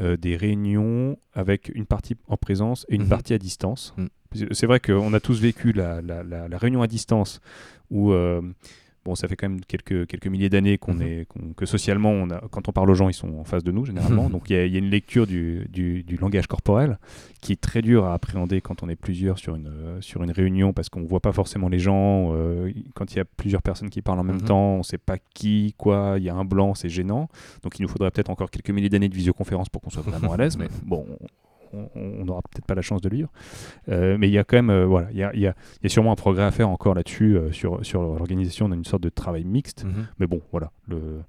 [0.00, 3.08] des réunions avec une partie en présence et une mhm.
[3.08, 3.94] partie à distance.
[3.96, 4.06] Mm.
[4.52, 6.00] C'est vrai qu'on a tous vécu la,
[6.52, 7.40] réunion à distance
[7.90, 8.40] où euh,
[9.04, 11.02] Bon, ça fait quand même quelques, quelques milliers d'années qu'on mhm.
[11.02, 13.72] est, que socialement, on a, quand on parle aux gens, ils sont en face de
[13.72, 14.28] nous généralement.
[14.30, 16.98] Donc il y, a une lecture du, du, langage corporel
[17.40, 20.74] qui est très dur à appréhender quand on est plusieurs sur une, sur une réunion
[20.74, 22.34] parce qu'on ne voit pas forcément les gens.
[22.34, 24.44] Euh, quand il y a plusieurs personnes qui parlent en même mhm.
[24.44, 27.28] temps, on ne sait pas qui, quoi, il y a un blanc, c'est gênant.
[27.62, 30.34] Donc il nous faudrait peut-être encore quelques milliers d'années de visioconférence pour qu'on soit vraiment
[30.34, 30.58] à l'aise.
[30.58, 31.06] mais bon,
[31.72, 33.28] on n'aura peut-être pas la chance de lire.
[33.88, 35.86] Euh, mais il y a quand même, euh, voilà, il y a, y, a, y
[35.86, 39.08] a, sûrement un progrès à faire encore là-dessus euh, sur, sur l'organisation d'une sorte de
[39.08, 39.84] travail mixte.
[39.84, 40.06] Mhm.
[40.18, 41.20] Mais bon, voilà, le,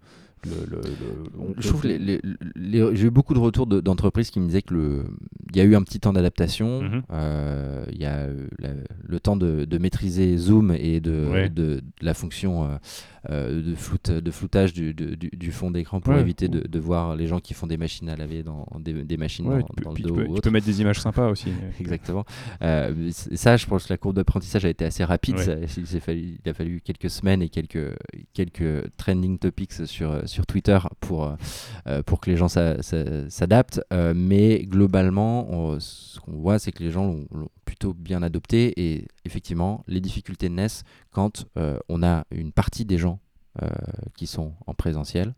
[0.44, 5.06] je trouve j'ai eu beaucoup de retours d'entreprises qui me disaient que le
[5.52, 7.04] il y a eu un petit temps d'adaptation mhm.
[7.12, 8.28] euh, il y a
[9.04, 12.78] le temps de, maîtriser Zoom et de, de, la fonction euh,
[13.30, 17.40] euh, de, floute, de floutage du, du, fond d'écran pour éviter de, voir les gens
[17.40, 20.36] qui font des machines à laver dans des, machines dans, le dos.
[20.36, 21.50] Tu peux, mettre des images sympas aussi.
[21.80, 22.26] Exactement.
[22.60, 25.36] ça, je pense que la courbe d'apprentissage a été assez rapide.
[25.78, 27.96] il, fallu, il a fallu quelques semaines et quelques,
[28.34, 31.36] quelques trending topics sur sur Twitter pour, euh,
[31.88, 33.82] euh, pour que les gens s'adaptent.
[33.94, 38.74] Euh, mais globalement, ce qu'on voit, c'est que les gens l'ont plutôt bien adopté.
[38.82, 41.46] Et effectivement, les difficultés naissent quand
[41.90, 43.20] on a une partie des gens
[44.16, 45.36] qui sont en présentiel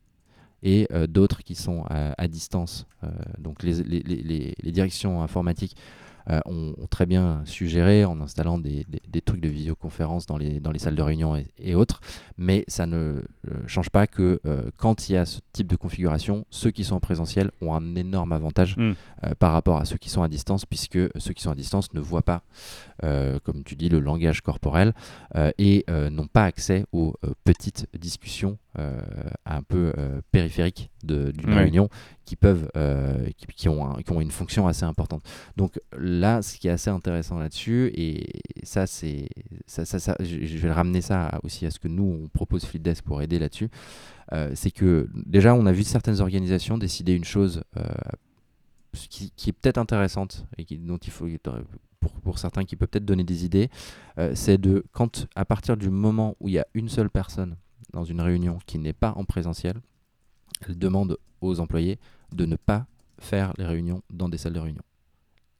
[0.62, 2.86] et d'autres qui sont à, distance.
[3.38, 5.76] donc les, les, directions informatiques
[6.30, 8.86] euh, ont, très bien suggéré en installant des,
[9.26, 12.02] trucs de visioconférence dans les, dans les salles de réunion et, autres,
[12.38, 13.24] mais ça ne euh,
[13.68, 16.96] change pas que euh, quand il y a ce type de configuration, ceux qui sont
[16.96, 18.94] en présentiel ont un énorme avantage hmm.
[19.40, 22.00] par rapport à ceux qui sont à distance, puisque ceux qui sont à distance ne
[22.00, 22.44] voient pas,
[23.02, 24.94] comme tu dis, le langage corporel
[25.58, 31.90] et n'ont pas accès aux petites discussions un peu euh, périphériques d'une réunion
[32.26, 35.24] qui peuvent euh, qui, ont qui ont une fonction assez importante.
[35.58, 39.30] Donc là, ce qui est assez intéressant là-dessus, et ça c'est
[39.68, 43.22] ça, ça, je, vais ramener ça aussi à ce que nous on propose Flipdesk pour
[43.22, 43.70] aider là-dessus,
[44.56, 47.64] c'est que déjà on a vu certaines organisations décider une chose
[48.94, 51.28] qui, qui, est peut-être intéressante et qui, dont il faut
[52.00, 53.70] pour, pour, certains qui peut peut-être donner des idées,
[54.34, 57.56] c'est de quand à partir du moment où il y a une seule personne
[57.94, 59.80] dans une réunion qui n'est pas en présentiel,
[60.68, 62.00] elle demande aux employés
[62.32, 62.86] de ne pas
[63.20, 64.82] faire les réunions dans des salles de réunion.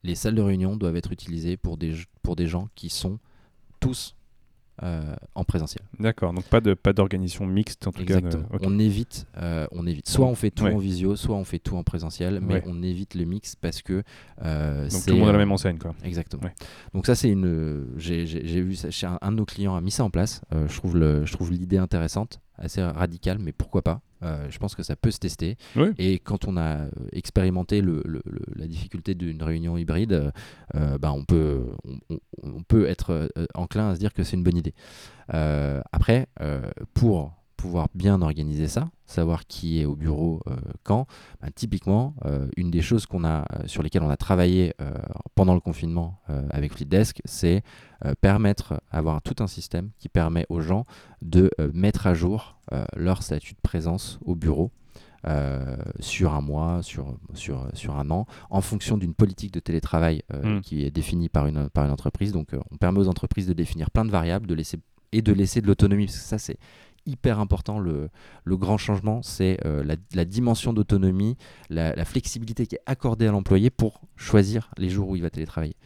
[0.02, 3.18] Les salles de réunion doivent être utilisées pour des, pour des gens qui sont
[3.80, 4.14] tous
[4.82, 5.84] euh, en présentiel.
[6.00, 8.18] D'accord, donc pas de pas d'organisation mixte en tout cas.
[8.60, 10.08] On évite, euh, on évite.
[10.08, 13.14] Soit on fait tout en visio, soit on fait tout en présentiel, mais on évite
[13.14, 14.02] le mix parce que
[14.44, 15.94] euh, donc tout le monde a la même enseigne quoi.
[16.02, 16.42] Exactement.
[16.92, 20.02] Donc ça c'est une, j'ai vu ça chez un, de nos clients a mis ça
[20.02, 20.40] en place.
[20.52, 24.00] je trouve le, je trouve l'idée intéressante, assez radicale, mais pourquoi pas.
[24.24, 25.56] Euh, je pense que ça peut se tester.
[25.98, 28.02] Et quand on a expérimenté le,
[28.56, 30.32] la difficulté d'une réunion hybride,
[30.74, 31.66] euh, bah on, peut,
[32.42, 34.74] on, peut être euh, enclin à se dire que c'est une bonne idée.
[35.28, 36.28] après,
[36.94, 37.32] pour
[37.64, 40.42] pouvoir bien organiser ça, savoir qui est au bureau
[40.82, 41.06] quand,
[41.40, 42.14] bah, typiquement,
[42.58, 44.74] une des choses qu'on a, sur lesquelles on a travaillé
[45.34, 47.62] pendant le confinement avec Flipdesk, c'est
[48.20, 50.84] permettre, avoir tout un système qui permet aux gens
[51.22, 54.70] de mettre à jour euh, leur statut de présence au bureau.
[55.26, 60.20] Euh, sur un mois, sur, sur, sur un an, en fonction d'une politique de télétravail
[60.34, 60.60] euh, hmm.
[60.60, 62.30] qui est définie par une, par une entreprise.
[62.32, 64.78] Donc on permet aux entreprises de définir plein de variables de laisser,
[65.12, 66.58] et de laisser de l'autonomie, parce que ça c'est
[67.06, 67.78] hyper important.
[67.78, 68.10] Le,
[68.46, 71.36] grand changement, c'est la, la, dimension d'autonomie,
[71.70, 75.76] la, flexibilité qui est accordée à l'employé pour choisir les jours où il va télétravailler.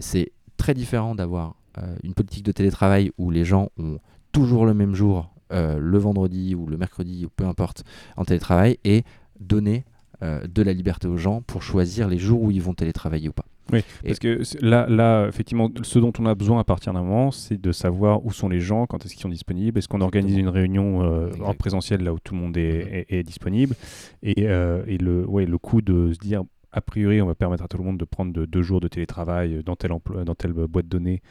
[0.00, 1.54] c'est très différent d'avoir
[2.02, 3.98] une politique de télétravail où les gens ont
[4.32, 7.82] toujours le même jour euh, le vendredi ou le mercredi ou peu importe
[8.18, 9.04] en télétravail et
[9.40, 9.86] donner
[10.22, 13.32] euh, de la liberté aux gens pour choisir les jours où ils vont télétravailler ou
[13.32, 13.46] pas.
[13.72, 17.30] Oui, parce que là, là, effectivement, ce dont on a besoin à partir d'un moment,
[17.30, 20.36] c'est de savoir où sont les gens, quand est-ce qu'ils sont disponibles, est-ce qu'on organise
[20.36, 23.74] une réunion euh, en présentiel là où tout le monde est, est, disponible,
[24.22, 27.68] et, et, le, ouais, le coup de se dire, a priori, on va permettre à
[27.68, 29.92] tout le monde de prendre deux jours de télétravail dans telle,
[30.24, 31.22] dans telle boîte de données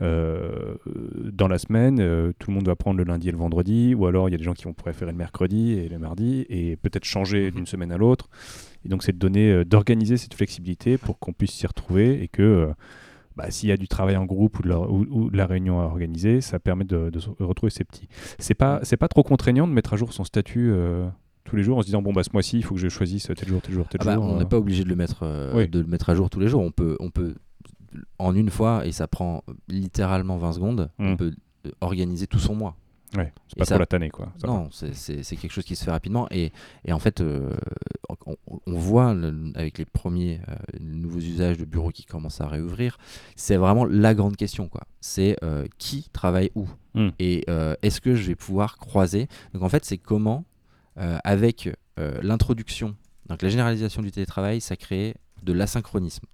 [0.00, 0.76] euh,
[1.32, 1.98] dans la semaine.
[2.00, 4.34] Euh, tout le monde va prendre le lundi et le vendredi, ou alors il y
[4.34, 7.56] a des gens qui vont préférer le mercredi et le mardi, et peut-être changer mhm.
[7.56, 8.30] d'une semaine à l'autre.
[8.84, 12.28] Et donc, c'est de donner, euh, d'organiser cette flexibilité pour qu'on puisse s'y retrouver et
[12.28, 12.70] que
[13.36, 16.40] bah, s'il y a du travail en groupe ou de, ou, la réunion à organiser,
[16.40, 18.08] ça permet de, retrouver ses petits.
[18.38, 20.72] C'est pas, c'est pas trop contraignant de mettre à jour son statut
[21.46, 23.30] tous les jours en se disant bon bah ce mois-ci il faut que je choisisse
[23.34, 24.24] tel jour tel jour tel ah bah, jour.
[24.24, 26.62] on n'est pas obligé de le mettre de le mettre à jour tous les jours.
[26.62, 27.34] On peut on peut
[28.18, 30.90] en une fois et ça prend littéralement 20 secondes.
[30.98, 31.16] On hmm.
[31.16, 31.32] peut
[31.80, 32.76] organiser tout son mois.
[33.16, 34.32] Ouais, c'est pas trop la tannée, quoi.
[34.44, 36.26] non, c'est quelque chose qui se fait rapidement.
[36.30, 36.52] Et,
[36.84, 37.54] et en fait, euh,
[38.26, 39.14] on, voit
[39.54, 42.98] avec les premiers euh, nouveaux usages de bureaux qui commencent à réouvrir,
[43.36, 44.82] c'est vraiment la grande question, quoi.
[45.00, 46.66] C'est euh, qui travaille où?
[46.94, 47.10] Hmm.
[47.20, 47.46] Et
[47.82, 49.28] est-ce que je vais pouvoir croiser?
[49.54, 50.44] Donc en fait, c'est comment,
[50.96, 51.70] avec
[52.22, 52.94] l'introduction,
[53.28, 56.26] donc la généralisation du télétravail, ça crée de l'asynchronisme.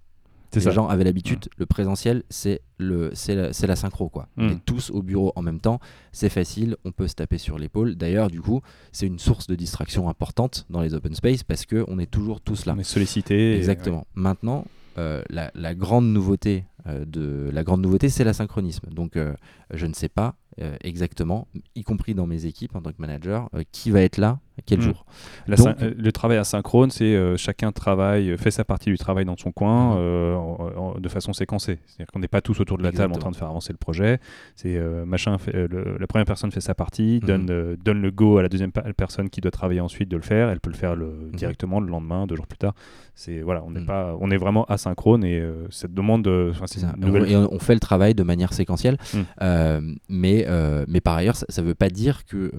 [0.54, 4.28] Les gens avaient l'habitude, le présentiel, c'est le, c'est la, la, synchro quoi.
[4.36, 5.80] On est tous au bureau en même temps,
[6.12, 7.94] c'est facile, on peut se taper sur l'épaule.
[7.94, 8.60] D'ailleurs, du coup,
[8.92, 12.40] c'est une source de distraction importante dans les open space parce que on est toujours
[12.40, 12.74] tous là.
[12.76, 13.56] On est sollicité.
[13.56, 14.06] Exactement.
[14.14, 14.66] Maintenant,
[14.98, 18.90] euh, la, la, grande nouveauté euh, de la grande nouveauté, c'est l'asynchronisme.
[18.90, 19.32] Donc, euh,
[19.72, 20.36] je ne sais pas
[20.84, 24.78] exactement, y compris dans mes équipes en tant que manager, qui va être là quel
[24.78, 24.82] hmm.
[24.82, 25.06] jour.
[25.46, 31.00] le travail asynchrone, c'est chacun travaille, fait sa partie du travail dans son coin hmm.
[31.00, 31.78] de façon séquencée.
[31.86, 33.78] C'est-à-dire qu'on n'est pas tous autour de la table en train de faire avancer le
[33.78, 34.18] projet.
[34.56, 37.26] C'est machin, fait, la première personne fait sa partie, hmm.
[37.26, 40.48] donne, donne le go à la deuxième personne qui doit travailler ensuite de le faire.
[40.48, 42.74] Elle peut le faire le, directement le lendemain, deux jours plus tard.
[43.14, 47.80] C'est voilà, on n'est pas, on est vraiment asynchrone et cette demande on, fait le
[47.80, 48.98] travail de manière séquentielle,
[49.40, 52.50] euh, mais, euh, mais par ailleurs, ça ne veut pas dire que, euh,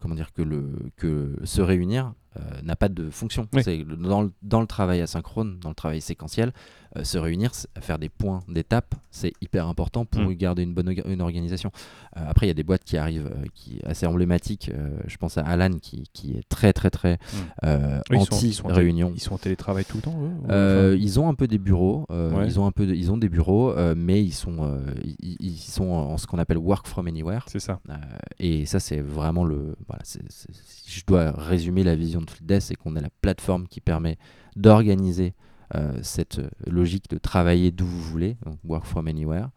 [0.00, 0.64] comment dire, que, le,
[0.96, 2.14] que se réunir
[2.62, 3.46] n'a pas de fonction.
[3.52, 6.52] Dans, le, dans le travail asynchrone, dans le travail séquentiel,
[6.98, 10.34] euh, se réunir, faire des points d'étape, c'est hyper important pour mm.
[10.34, 11.70] garder une bonne une organisation.
[12.18, 14.70] Euh, après, il y a des boîtes qui arrivent, euh, qui assez emblématiques.
[15.06, 17.18] je pense à Alan qui, qui est très très très
[17.62, 18.14] mm.
[18.14, 19.12] anti réunion.
[19.14, 20.94] Ils, sont en télétravail tout le temps.
[20.98, 22.06] Ils ont un peu des bureaux.
[22.44, 24.78] Ils ont un peu, ils ont des bureaux, mais ils sont
[25.20, 27.44] ils, sont en ce qu'on appelle work from anywhere.
[27.46, 27.80] C'est ça.
[28.38, 29.76] et ça, c'est vraiment le.
[29.88, 30.18] Voilà, si
[30.86, 34.18] je dois résumer la vision de Fleetdesk, c'est qu'on a la plateforme qui permet
[34.56, 35.34] d'organiser
[35.74, 39.48] euh, cette logique de travailler d'où vous voulez, donc work from anywhere.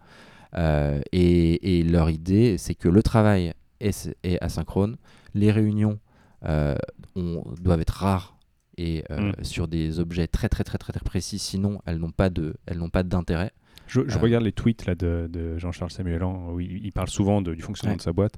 [0.55, 4.95] Euh, et, leur idée, c'est que le travail est, asynchrone,
[5.33, 5.99] les réunions
[6.45, 6.75] euh,
[7.15, 8.37] doivent être rares
[8.77, 9.43] et mm.
[9.43, 12.77] sur des objets très très très très, très précis, sinon elles n'ont pas de, elles
[12.77, 13.51] n'ont pas d'intérêt.
[13.87, 18.01] Je, regarde les tweets là, de, Jean-Charles Samuelan où il, parle souvent du fonctionnement de
[18.01, 18.35] sa boîte.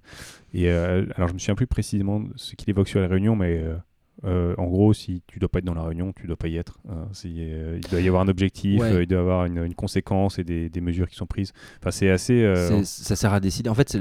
[0.53, 3.77] Et alors, je me souviens plus précisément ce qu'il évoque sur les réunions, mais euh,
[4.23, 6.79] en gros, si tu dois pas être dans la réunion, tu dois pas y être.
[6.89, 7.07] Hein.
[7.25, 10.43] Euh, il doit y avoir un objectif, euh, il doit y avoir une, conséquence et
[10.43, 11.53] des, mesures qui sont prises.
[11.79, 12.53] Enfin, c'est assez.
[12.83, 13.69] Ça sert à décider.
[13.69, 13.95] En fait,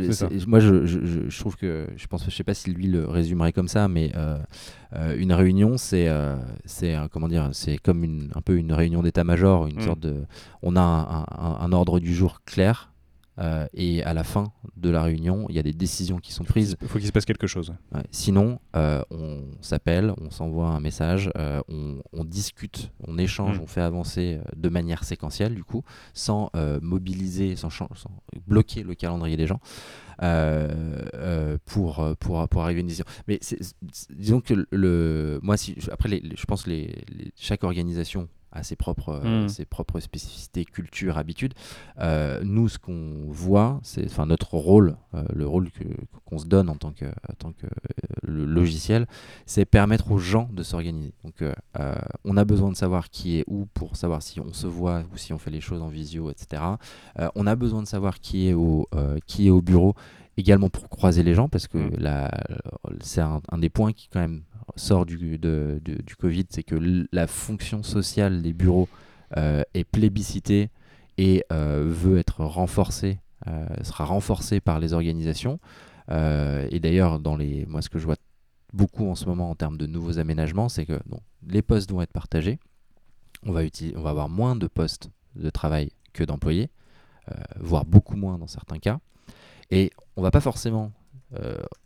[0.46, 3.68] moi, je, je, trouve que je pense, je sais pas si lui le résumerait comme
[3.68, 4.12] ça, mais
[4.94, 6.08] une réunion, c'est,
[6.64, 9.82] c'est comment dire, c'est comme une, un peu une réunion d'état-major, une mm.
[9.82, 10.24] sorte de.
[10.62, 11.26] On a
[11.60, 12.90] un ordre du jour clair
[13.38, 16.44] euh, et à la fin de la réunion, il y a des décisions qui sont
[16.44, 16.76] prises.
[16.80, 17.74] Il faut qu'il se passe quelque chose.
[18.10, 23.62] Sinon, euh, on s'appelle, on s'envoie un message, euh, on, discute, on échange, mm.
[23.62, 25.82] on fait avancer de manière séquentielle, du coup,
[26.14, 27.88] sans mobiliser, sans, sans,
[28.46, 29.60] bloquer le calendrier des gens.
[31.64, 33.04] pour, pour, pour arriver à une décision.
[33.28, 33.40] Mais
[34.10, 37.04] disons que le, moi, si, après, les, je pense que les,
[37.36, 39.48] chaque organisation à ses propres, euh, hmm.
[39.48, 41.54] ses propres spécificités, cultures, habitudes.
[42.00, 45.68] Euh, nous, ce qu'on voit, c'est enfin notre rôle, euh, le rôle
[46.24, 47.66] qu'on se donne en tant que, en tant que
[48.22, 49.06] logiciel,
[49.44, 51.12] c'est permettre aux gens de s'organiser.
[51.24, 51.44] Donc,
[52.24, 55.16] on a besoin de savoir qui est où pour savoir si on se voit ou
[55.16, 56.62] si on fait les choses en visio, etc.
[57.34, 58.88] on a besoin de savoir qui est au,
[59.26, 59.94] qui est au bureau
[60.36, 62.28] également pour croiser les gens parce que hmm.
[63.00, 64.42] c'est un, un, des points qui quand même
[64.74, 68.88] sort du, de, du Covid, c'est que la fonction sociale des bureaux
[69.36, 70.70] euh, est plébiscitée
[71.18, 75.60] et euh, veut être renforcée, euh, sera renforcée par les organisations.
[76.08, 78.16] et d'ailleurs, dans les, moi, ce que je vois
[78.72, 81.00] beaucoup en ce moment en termes de nouveaux aménagements, c'est que
[81.48, 82.58] les postes vont être partagés.
[83.44, 83.62] On va,
[83.96, 86.70] on va avoir moins de postes de travail que d'employés,
[87.58, 88.98] voire beaucoup moins dans certains cas.
[89.70, 90.92] Et on va pas forcément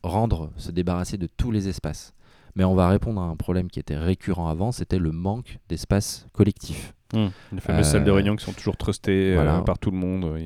[0.03, 2.13] rendre, se débarrasser de tous les espaces
[2.55, 6.27] mais on va répondre à un problème qui était récurrent avant, c'était le manque d'espace
[6.33, 6.95] collectif.
[7.13, 7.27] Mmh.
[7.53, 10.39] Les fameuses salles de euh, réunion qui sont toujours trustées euh, par tout le monde.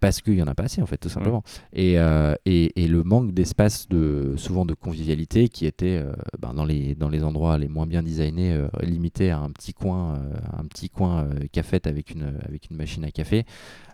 [0.00, 1.42] Parce qu'il n'y en a pas assez, en fait, tout simplement.
[1.72, 6.02] Et, euh, et, et, le manque d'espace, de, souvent de convivialité, qui était
[6.38, 10.20] ben, dans, les, dans les endroits les moins bien designés, limité à un petit coin,
[10.56, 13.44] un petit coin cafette avec une, avec une machine à café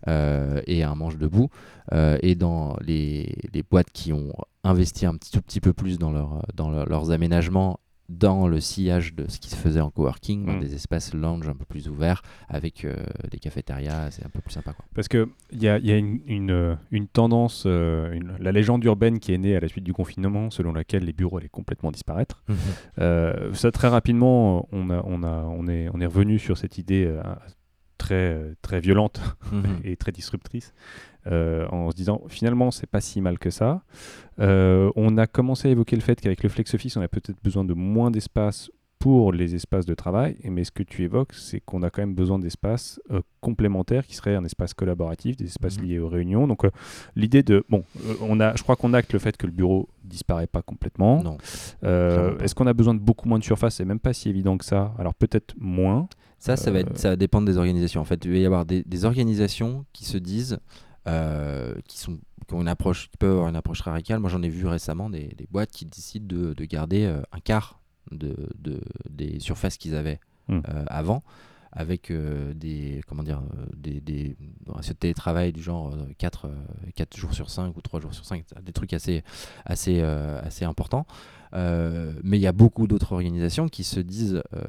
[0.06, 1.48] et un manche debout.
[1.92, 4.32] et dans les, les boîtes qui ont
[4.64, 9.14] investi un petit, tout petit peu plus dans, leur, dans leurs aménagements dans le sillage
[9.14, 10.60] de ce qui se faisait en coworking, dans Mm.
[10.60, 12.96] des espaces lounge un peu plus ouverts, avec euh,
[13.30, 14.72] des cafétérias, c'est un peu plus sympa.
[14.72, 14.84] Quoi.
[14.94, 18.82] Parce qu'il y a, y a une, une, euh, une tendance, euh, une- la légende
[18.84, 21.90] urbaine qui est née à la suite du confinement, selon laquelle les bureaux allaient complètement
[21.92, 22.42] disparaître.
[22.98, 26.78] Euh, ça, très rapidement, on, a, on, a, on, est, on est revenu sur cette
[26.78, 27.14] idée
[27.98, 29.20] très, très violente
[29.52, 29.80] Mhm.
[29.84, 30.72] et très disruptrice,
[31.26, 33.82] euh, en se disant finalement c'est pas si mal que ça.
[34.40, 37.42] Euh, on a commencé à évoquer le fait qu'avec le flex office on a peut-être
[37.42, 38.70] besoin de moins d'espace
[39.00, 42.16] pour les espaces de travail, mais ce que tu évoques, c'est qu'on a quand même
[42.16, 45.84] besoin d'espaces euh, complémentaires qui seraient un espace collaboratif, des espaces Mhm.
[45.86, 46.48] liés aux réunions.
[46.48, 46.70] Donc euh,
[47.14, 49.88] l'idée de bon, euh, on a, je crois qu'on acte le fait que le bureau
[50.02, 51.22] disparaît pas complètement.
[51.22, 51.38] Non.
[51.84, 52.36] Euh.
[52.40, 53.76] Est-ce qu'on a besoin de beaucoup moins de surface?
[53.76, 54.92] C'est même pas si évident que ça.
[54.98, 56.08] Alors peut-être moins.
[56.38, 58.00] Ça, ça va, Euh, être, ça va dépendre des organisations.
[58.00, 60.58] En fait, il va y avoir des, des organisations qui se disent,
[61.08, 64.20] euh, qui, sont, qui, ont une approche, qui peuvent avoir une approche radicale.
[64.20, 67.40] Moi, j'en ai vu récemment des, des boîtes qui décident de, de garder euh, un
[67.40, 67.80] quart
[68.12, 68.80] de, de-
[69.10, 70.20] des surfaces qu'ils avaient
[70.50, 70.60] Hmm.
[70.70, 71.22] euh, avant,
[71.72, 74.34] avec euh, des, comment dire, euh, des, des
[74.66, 76.48] ratios de télétravail du genre 4,
[77.14, 79.22] jours sur 5 ou 3 jours sur 5, des trucs assez,
[79.66, 81.06] assez, euh, assez importants.
[81.54, 84.62] Euh, mais il y a beaucoup d'autres organisations qui se disent, euh,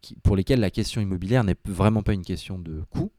[0.00, 3.10] qui- pour lesquelles la question immobilière n'est vraiment pas une question de coût.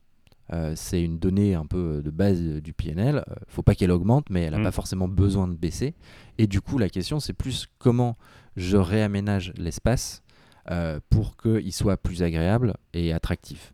[0.53, 3.23] Euh, c'est une donnée un peu de base du PNL.
[3.47, 4.63] Faut pas qu'elle augmente, mais elle n'a Mm.
[4.63, 5.95] pas forcément besoin de baisser.
[6.37, 8.15] Et du coup, la question, c'est plus comment
[8.55, 10.21] je réaménage l'espace
[11.09, 13.73] pour qu'il soit plus agréable et attractif.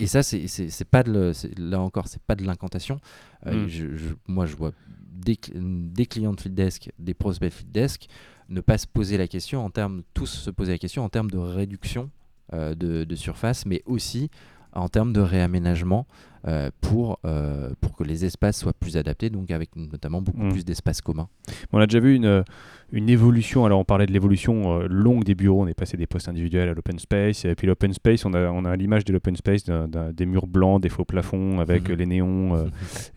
[0.00, 3.00] Et ça, c'est pas de le- c'est- là encore, c'est pas de l'incantation.
[3.46, 3.68] Euh, Mm.
[3.68, 4.72] je- je- moi, je vois
[5.10, 8.06] des, cl- des clients de Field Desk, des prospects de Field Desk,
[8.52, 11.30] ne pas se poser la question en termes, tous se poser la question en termes
[11.30, 12.10] de réduction
[12.52, 14.30] euh, de, de surface, mais aussi
[14.74, 16.06] en termes de réaménagement
[16.48, 20.50] euh, pour, euh, pour que les espaces soient plus adaptés, donc avec notamment beaucoup Mm.
[20.50, 21.28] plus d'espaces communs.
[21.72, 22.42] On a déjà vu une, euh,
[22.90, 23.64] une évolution.
[23.64, 25.62] Alors, on parlait de l'évolution euh, longue des bureaux.
[25.62, 27.44] On est passé des postes individuels à l'open space.
[27.44, 30.82] Et puis, l'open space, on a, on a l'image de l'open space des murs blancs,
[30.82, 31.94] des faux plafonds avec Mhm.
[31.94, 32.66] les néons.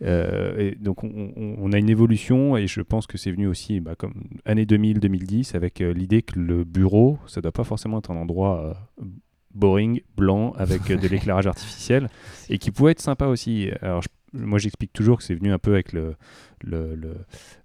[0.02, 2.56] et donc, on, a une évolution.
[2.56, 6.62] Et je pense que c'est venu aussi, bah, comme année 2000-2010, avec l'idée que le
[6.62, 8.76] bureau, ça doit pas forcément être un endroit.
[9.56, 12.08] Boring, blanc, avec euh, de l'éclairage artificiel,
[12.48, 13.70] et qui pouvait être sympa aussi.
[13.82, 16.14] Alors, je- moi, j'explique toujours que c'est venu un peu avec le,
[16.62, 17.14] le, le,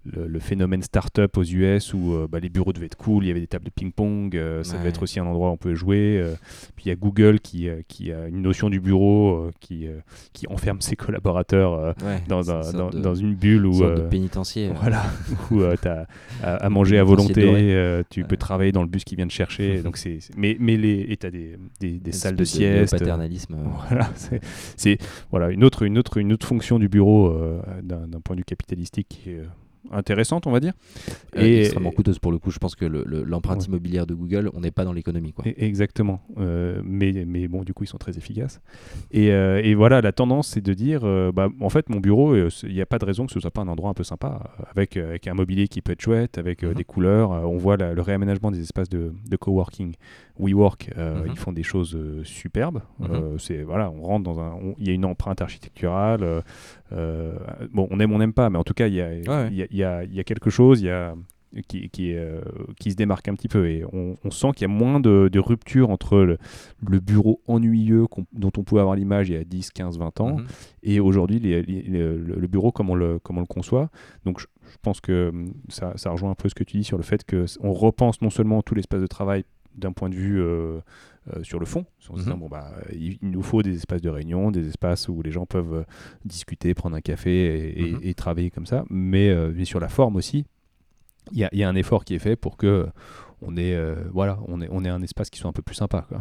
[0.06, 3.28] le- le phénomène start-up aux US où euh, bah, les bureaux devaient être cool, il
[3.28, 5.58] y avait des tables de ping-pong, euh, ça devait être aussi un endroit où on
[5.58, 6.18] pouvait jouer.
[6.20, 6.34] euh,
[6.76, 9.88] puis il y a Google qui, qui a une notion du bureau qui,
[10.34, 13.74] qui enferme ses collaborateurs Ouais, dans, un- une sorte dans, de- dans une bulle où,
[13.74, 14.70] sorte de pénitencier.
[14.80, 15.04] voilà,
[15.52, 16.08] où tu as
[16.42, 19.82] à, à manger à volonté, tu peux travailler dans le bus qui vient te chercher.
[19.84, 22.98] donc c'est, mais, mais les, et tu as des, des, des Une salles de sieste.
[22.98, 23.54] paternalisme.
[23.56, 24.10] euh, Voilà,
[24.76, 24.98] c'est,
[25.30, 27.32] voilà une, autre, une, autre, une autre fonction du bureau
[27.84, 29.42] d'un, point de vue capitalistique qui est
[29.92, 30.74] intéressante, on va dire.
[31.38, 32.52] euh, Et- extrêmement coûteuse pour le coup.
[32.52, 33.66] Je pense que le- le- l'empreinte Ouais.
[33.68, 35.32] immobilière de Google, on n'est pas dans l'économie.
[35.34, 35.46] quoi.
[35.58, 36.22] Exactement.
[36.38, 38.62] Euh, mais, mais bon, du coup, ils sont très efficaces.
[39.12, 41.02] Et, euh, et voilà, la tendance, c'est de dire,
[41.34, 43.62] bah, en fait, mon bureau, il n'y a pas de raison que ce soit pas
[43.62, 46.70] un endroit un peu sympa, avec, avec un mobilier qui peut être chouette, avec euh,
[46.70, 46.74] Mhm.
[46.76, 47.32] des couleurs.
[47.32, 49.94] On voit la- le réaménagement des espaces de, de coworking.
[50.40, 51.24] WeWork, Mhm.
[51.32, 52.82] ils font des choses superbes.
[53.00, 53.38] Mhm.
[53.38, 56.44] C'est voilà, on rentre dans un, il y a une empreinte architecturale.
[57.74, 59.22] bon, on aime, on n'aime pas, mais en tout cas, il y a, ouais.
[59.52, 60.82] il y a, il y a- il y a quelque chose.
[60.82, 61.16] Il y a
[61.68, 62.40] qui, qui, est, euh,
[62.80, 65.28] qui se démarque un petit peu et on, on sent qu'il y a moins de,
[65.30, 66.38] de rupture entre le,
[66.90, 70.38] le bureau ennuyeux dont on pouvait avoir l'image il y a 10, 15, 20 ans
[70.38, 70.46] Mhm.
[70.84, 73.90] et aujourd'hui le, bureau comme on le, comme on le conçoit.
[74.24, 76.86] Donc je, je pense que hum, ça, ça rejoint un peu ce que tu dis
[76.86, 79.44] sur le fait qu'on repense non seulement tout l'espace de travail
[79.76, 80.80] d'un point de vue euh,
[81.36, 82.40] euh, sur le fond, en se disant Mhm.
[82.40, 85.46] bon bah il, il nous faut des espaces de réunion, des espaces où les gens
[85.46, 85.84] peuvent euh,
[86.26, 88.00] discuter, prendre un café et, et- Mhm.
[88.04, 90.46] et travailler comme ça, mais, euh, mais sur la forme aussi,
[91.32, 92.88] il y a, il y a un effort qui est fait pour que
[93.42, 95.76] on ait euh, voilà on ait, on ait un espace qui soit un peu plus
[95.76, 96.20] sympa quoi.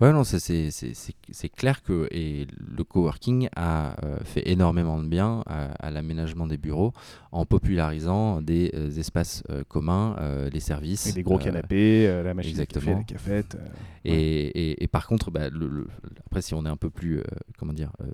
[0.00, 4.48] Ouais, non, c'est- c'est c'est- c'est- c'est clair que et le coworking a euh, fait
[4.48, 6.92] énormément de bien à, à l'aménagement des bureaux
[7.32, 11.06] en popularisant des euh, espaces euh, communs, euh, les services.
[11.06, 12.98] Avec des gros euh, canapés, euh, la machine à café, exactement.
[12.98, 13.56] la cafette.
[13.56, 13.66] euh,
[14.04, 15.88] Et, et- et par contre, bah, le- le-
[16.26, 17.24] après, si on est un peu plus, euh,
[17.58, 18.06] comment dire, euh,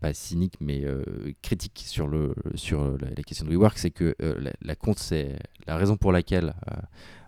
[0.00, 1.02] pas cynique, mais euh,
[1.42, 4.98] critique sur, le, sur la, la question de WeWork, c'est que euh, la, la, compte,
[4.98, 6.74] c'est la raison pour laquelle euh,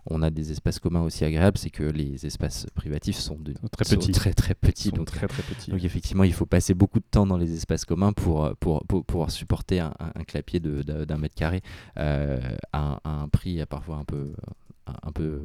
[0.05, 3.85] on a des espaces communs aussi agréables, c'est que les espaces privatifs sont, de, très
[3.85, 4.11] sont petits.
[4.11, 4.89] très très petits.
[4.89, 5.71] sont donc, très très petits.
[5.71, 9.03] donc effectivement, il faut passer beaucoup de temps dans les espaces communs pour, pour, pour
[9.05, 11.61] pouvoir supporter un, un- un clapier d'un mètre carré
[11.95, 12.37] à,
[12.73, 14.31] un- à un prix parfois un peu,
[14.87, 15.41] un peu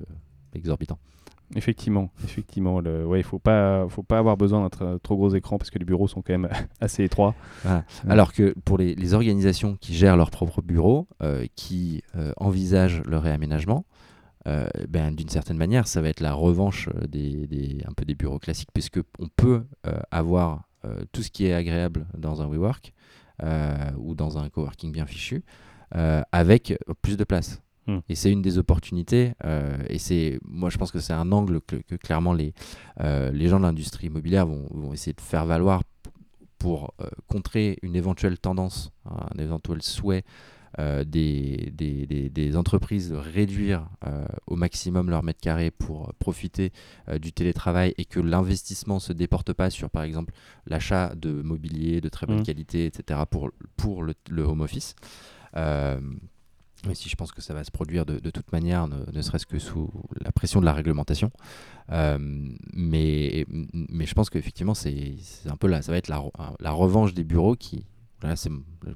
[0.55, 0.99] exorbitant.
[1.57, 2.81] Effectivement, effectivement.
[2.81, 5.71] Le, ouais, il faut pas, faut pas avoir besoin d'un tra- trop gros écran parce
[5.71, 6.49] que les bureaux sont quand même
[6.81, 7.35] assez étroits.
[7.63, 7.85] Voilà.
[8.05, 8.11] Ouais.
[8.11, 13.03] Alors que pour les, les organisations qui gèrent leur propre bureau, euh, qui euh, envisagent
[13.07, 13.85] le réaménagement,
[14.91, 18.69] ben, d'une certaine manière, ça va être la revanche des, un peu des bureaux classiques,
[18.75, 19.65] puisque on peut
[20.11, 20.65] avoir
[21.13, 22.93] tout ce qui est agréable dans un WeWork
[23.97, 25.43] ou dans un coworking bien fichu,
[25.91, 27.63] avec plus de place.
[27.87, 27.99] Hmm.
[28.09, 29.33] Et c'est une des opportunités.
[29.89, 32.55] et c'est, moi, je pense que c'est un angle que, clairement les,
[32.99, 35.83] les gens de l'industrie immobilière vont, vont, essayer de faire valoir
[36.65, 40.25] pour euh, contrer une éventuelle tendance, un éventuel souhait
[40.79, 46.73] euh, des, des, entreprises de réduire euh, au maximum leur mètre carré pour profiter
[47.21, 50.33] du télétravail et que l'investissement ne se déporte pas sur, par exemple,
[50.67, 52.45] l'achat de mobilier de très bonne mmh.
[52.45, 54.95] qualité, etc., pour, pour le, le home office.
[56.87, 59.59] Mais si je pense que ça va se produire de, toute manière, ne, serait-ce que
[59.59, 61.31] sous la pression de la réglementation.
[61.91, 62.19] Euh,
[62.73, 65.17] mais, mais je pense qu'effectivement, c'est
[65.47, 66.23] un peu là, ça va être la,
[66.61, 67.87] la revanche des bureaux qui,
[68.23, 68.35] là,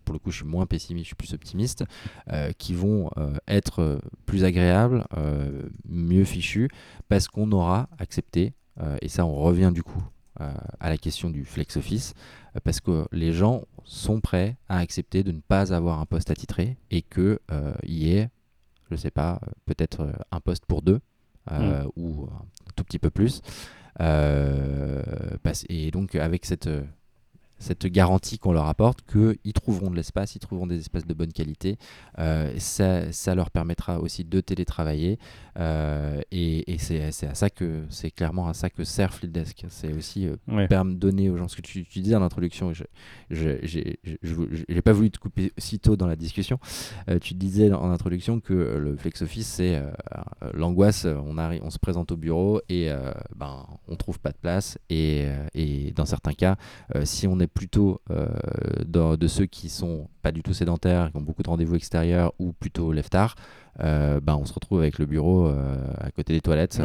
[0.04, 1.84] pour le coup, je suis moins pessimiste, je suis plus optimiste,
[2.32, 5.04] euh, qui vont euh, être plus agréables,
[5.88, 6.68] mieux fichus,
[7.08, 8.54] parce qu'on aura accepté,
[9.02, 10.02] et ça, on revient du coup
[10.38, 12.14] à la question du flex office,
[12.64, 16.76] parce que les gens sont prêts à accepter de ne pas avoir un poste attitré
[16.90, 18.28] et qu'il euh, y ait,
[18.88, 21.00] je ne sais pas, peut-être euh, un poste pour deux
[21.50, 21.90] euh, mm.
[21.96, 23.40] ou un tout petit peu plus.
[25.68, 26.68] et donc avec cette
[27.58, 31.32] cette garantie qu'on leur apporte qu'ils trouveront de l'espace, ils trouveront des espaces de bonne
[31.32, 31.76] qualité.
[32.18, 35.18] Euh, ça, ça, leur permettra aussi de télétravailler.
[35.58, 39.64] Euh, et, et c'est à ça que c'est clairement à ça que sert Flipdesk.
[39.68, 42.72] C'est aussi euh, donner aux gens ce que tu, disais en introduction.
[43.30, 43.52] Je
[44.68, 46.58] n'ai pas voulu te couper si tôt dans la discussion.
[47.10, 49.82] Euh, tu disais en introduction que le flex office c'est
[50.54, 51.06] l'angoisse.
[51.06, 52.90] On, arrive, on se présente au bureau et
[53.34, 54.78] ben on trouve pas de place.
[54.90, 56.56] Et, et dans certains cas,
[57.04, 58.28] si on est plutôt euh,
[58.84, 62.52] de ceux qui sont pas du tout sédentaires, qui ont beaucoup de rendez-vous extérieurs ou
[62.52, 63.34] plutôt lève-tard,
[63.80, 66.80] euh, ben, on se retrouve avec le bureau euh, à côté des toilettes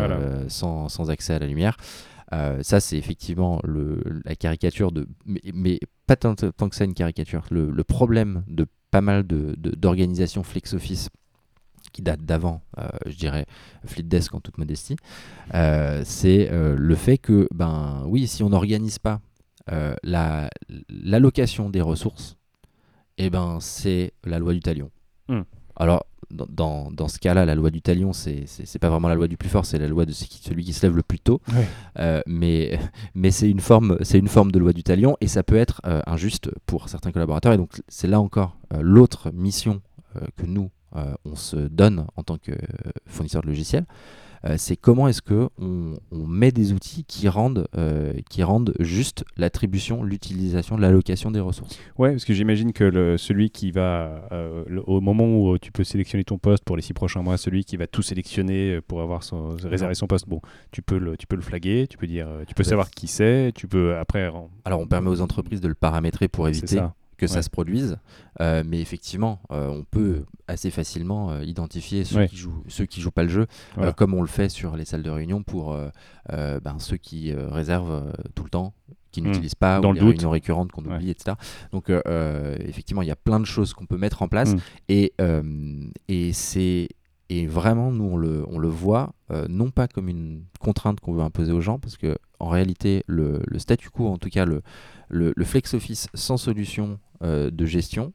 [0.48, 1.78] sans, sans, accès à la lumière.
[2.32, 5.08] ça, c'est effectivement le, la caricature de.
[5.26, 7.46] Mais, pas tant, tant, que ça une caricature.
[7.52, 11.10] Le, problème de pas mal d'organisations de, flex office
[11.92, 12.62] qui date d'avant,
[13.06, 13.46] je dirais,
[13.86, 14.96] Fleetdesk en toute modestie,
[15.52, 19.20] c'est le fait que, ben oui, si on n'organise pas
[19.72, 19.96] euh,
[20.90, 22.38] l'allocation des ressources,
[23.18, 24.90] eh ben, c'est la loi du talion.
[25.30, 25.44] Hmm.
[25.76, 29.38] Alors, dans, dans, ce cas-là, la loi du talion, c'est pas vraiment la loi du
[29.38, 31.40] plus fort, c'est la loi de celui qui se lève le plus tôt.
[32.00, 32.80] Euh, mais
[33.16, 36.02] mais c'est une, forme, une forme de loi du talion et ça peut être euh,
[36.08, 37.54] injuste pour certains collaborateurs.
[37.54, 39.82] Et donc, c'est là encore l'autre mission
[40.36, 40.70] que nous,
[41.26, 42.52] on se donne en tant que
[43.08, 43.86] fournisseur de logiciels.
[44.46, 49.24] Euh, c'est comment est-ce que on, met des outils qui rendent, euh, qui rendent juste
[49.38, 51.80] l'attribution, l'utilisation, l'allocation des ressources.
[51.98, 55.84] Ouais, parce que j'imagine que le, celui qui va, euh, au moment où tu peux
[55.84, 59.24] sélectionner ton poste pour les six prochains mois, celui qui va tout sélectionner pour avoir
[59.24, 60.42] son, réserver son poste, bon,
[60.72, 63.52] tu peux le, tu peux le flaguer, tu peux dire, tu peux savoir qui c'est,
[63.56, 64.32] tu peux après.
[64.66, 66.80] Alors on permet aux entreprises de le paramétrer pour éviter
[67.18, 67.98] que ça se produise.
[68.42, 73.02] Euh, mais effectivement, euh, on peut assez facilement euh, identifier ceux, qui jouent, ceux qui
[73.02, 73.48] jouent pas le jeu,
[73.96, 75.78] comme on le fait sur les salles de réunion pour
[76.30, 78.74] ben, ceux qui réservent tout le temps
[79.12, 79.26] qui mmh.
[79.26, 81.38] n'utilisent pas, Dans ou les réunions récurrentes qu'on oublie, etc.
[81.72, 84.56] Donc effectivement, il y a plein de choses qu'on peut mettre en place.
[84.56, 84.60] Mmh.
[84.90, 85.14] Et,
[86.08, 86.90] et c'est
[87.30, 89.14] et vraiment, nous, on le, on le voit,
[89.50, 93.42] non pas comme une contrainte qu'on veut imposer aux gens, parce que en réalité, le,
[93.58, 94.62] statu quo, en tout cas le,
[95.10, 98.12] le, flex office sans solution euh, de gestion,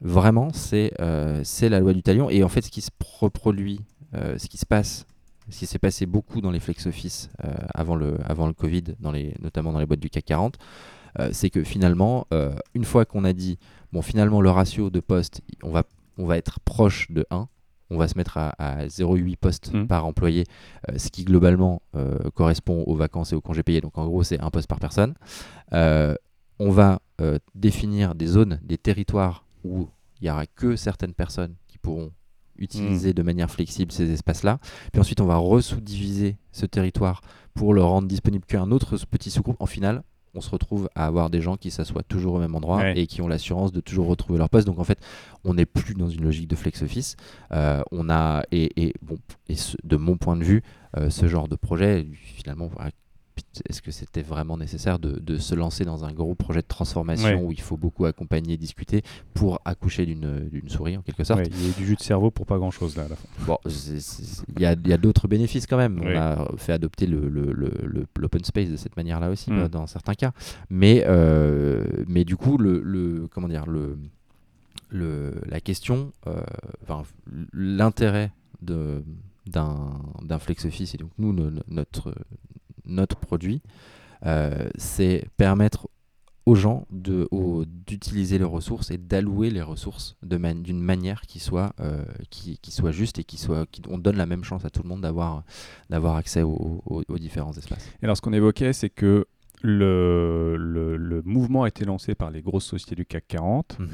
[0.00, 2.30] vraiment, euh, c'est la loi du talion.
[2.30, 2.90] Et en fait, ce qui se
[3.20, 3.80] reproduit,
[4.14, 5.06] euh, ce qui se passe,
[5.50, 7.30] ce qui s'est passé beaucoup dans les flex office
[7.74, 8.16] avant, le,
[8.56, 10.58] Covid, notamment dans les boîtes du CAC 40,
[11.32, 12.26] c'est que finalement,
[12.74, 13.58] une fois qu'on a dit,
[13.92, 15.84] bon, finalement, le ratio de postes, on va,
[16.18, 17.48] on va être proche de 1,
[17.90, 19.86] on va se mettre à, 0,8 postes mmh.
[19.86, 20.44] par employé,
[20.88, 23.80] euh, ce qui globalement euh, correspond aux vacances et aux congés payés.
[23.80, 25.14] Donc en gros, c'est un poste par personne.
[25.72, 26.14] Euh,
[26.58, 27.00] on va
[27.54, 29.88] définir des zones, des territoires où
[30.20, 32.12] il n'y aura que certaines personnes qui pourront
[32.56, 33.14] utiliser mmh.
[33.14, 34.58] de manière flexible ces espaces-là.
[34.92, 37.20] Puis ensuite, on va resous-diviser ce territoire
[37.54, 39.56] pour le rendre disponible qu'un autre petit sous-groupe.
[39.60, 40.02] En final,
[40.34, 43.22] on se retrouve à avoir des gens qui s'assoient toujours au même endroit et qui
[43.22, 44.66] ont l'assurance de toujours retrouver leur poste.
[44.66, 44.98] Donc en fait,
[45.44, 47.16] on n'est plus dans une logique de flex office.
[47.52, 49.18] Euh, on a et, bon
[49.48, 50.62] et de mon point de vue,
[50.96, 52.70] euh, ce genre de projet finalement
[53.68, 57.52] est-ce que c'était vraiment nécessaire de, se lancer dans un gros projet de transformation où
[57.52, 59.02] il faut beaucoup accompagner, discuter
[59.34, 61.42] pour accoucher d'une souris en quelque sorte?
[61.46, 63.28] Il y a du jus de cerveau pour pas grand chose là à la fin.
[63.46, 66.00] Bon, il y a, d'autres bénéfices quand même.
[66.02, 69.68] On a fait adopter l'open space de cette manière-là aussi hmm.
[69.68, 70.32] dans certains cas.
[70.70, 73.98] Mais, euh, mais du coup, le, comment dire, le,
[75.46, 76.40] la question, euh,
[77.52, 78.32] l'intérêt
[78.62, 81.32] d'un flex office et donc nous
[81.68, 82.14] notre
[82.88, 83.62] notre produit
[84.76, 85.86] c'est permettre
[86.48, 92.58] aux gens d'utiliser les ressources et d'allouer les ressources d'une manière qui soit, euh, qui,
[92.70, 95.02] soit juste et qui soit, qui, on donne la même chance à tout le monde
[95.02, 97.86] d'avoir accès aux, différents espaces.
[98.00, 99.26] Et alors ce qu'on évoquait, c'est que
[99.62, 103.78] le, le, mouvement a été lancé par les grosses sociétés du CAC 40.
[103.78, 103.88] Mhm.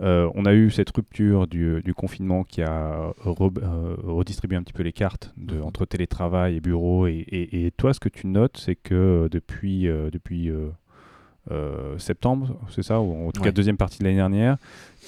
[0.00, 4.72] Euh, on a eu cette rupture du, du confinement qui a euh, redistribué un petit
[4.72, 5.64] peu les cartes de, mhm.
[5.64, 7.06] entre télétravail et bureau.
[7.06, 10.50] Et, et, et, toi, ce que tu notes, c'est que depuis, depuis
[11.50, 14.58] euh, septembre, c'est ça, ou en tout cas deuxième partie de l'année dernière,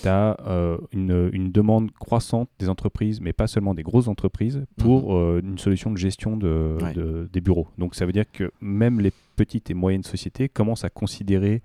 [0.02, 4.64] tu as euh, une, une, demande croissante des entreprises, mais pas seulement des grosses entreprises,
[4.76, 5.20] pour mhm.
[5.20, 7.68] euh, une solution de gestion de, des bureaux.
[7.78, 11.62] Donc ça veut dire que même les petites et moyennes sociétés commencent à considérer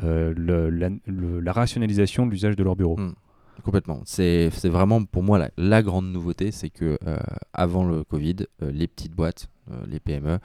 [0.00, 2.96] le, la, rationalisation de l'usage de leurs bureaux.
[2.96, 3.14] Mhm.
[3.64, 4.00] Complètement.
[4.04, 6.98] C'est vraiment pour moi la, la grande nouveauté, c'est que
[7.52, 9.48] avant le Covid, les petites boîtes,
[9.88, 10.38] les PME,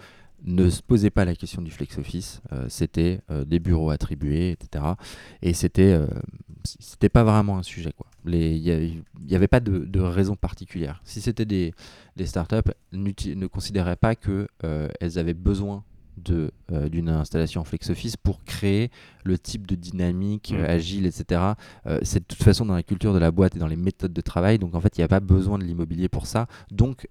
[0.46, 4.52] ne se posait pas la question du flex office, euh, c'était euh, des bureaux attribués,
[4.52, 4.84] etc.
[5.42, 6.08] Et c'était euh,
[6.64, 8.08] c'était pas vraiment un sujet quoi.
[8.26, 11.02] Il n'y avait pas de, raison particulière.
[11.04, 11.74] Si c'était des,
[12.18, 14.48] des startups, ne considéraient pas que
[15.00, 15.84] elles avaient besoin
[16.18, 16.52] de
[16.92, 18.92] d'une installation en flex office pour créer
[19.24, 20.64] le type de dynamique mmh.
[20.66, 21.42] agile, etc.
[22.04, 24.22] c'est de toute façon dans la culture de la boîte et dans les méthodes de
[24.22, 24.60] travail.
[24.60, 26.46] Donc en fait, il n'y a pas besoin de l'immobilier pour ça.
[26.70, 27.08] Donc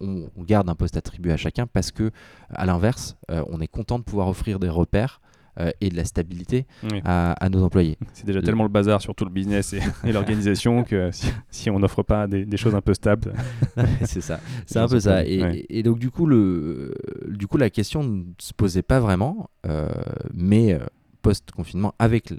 [0.00, 2.10] on, garde un poste attribué à chacun parce que,
[2.50, 5.20] à l'inverse, euh, on est content de pouvoir offrir des repères
[5.58, 6.66] euh, et de la stabilité
[7.04, 7.96] à, nos employés.
[8.12, 9.80] C'est déjà tellement le bazar sur tout le business et,
[10.12, 11.10] l'organisation que
[11.50, 13.32] si, on n'offre pas des, choses un peu stables.
[14.04, 15.24] c'est ça, c'est un peu ça.
[15.24, 16.94] Et, donc du coup, le,
[17.28, 19.88] du coup, la question ne se posait pas vraiment, euh,
[20.34, 20.78] mais
[21.22, 22.34] post-confinement, avec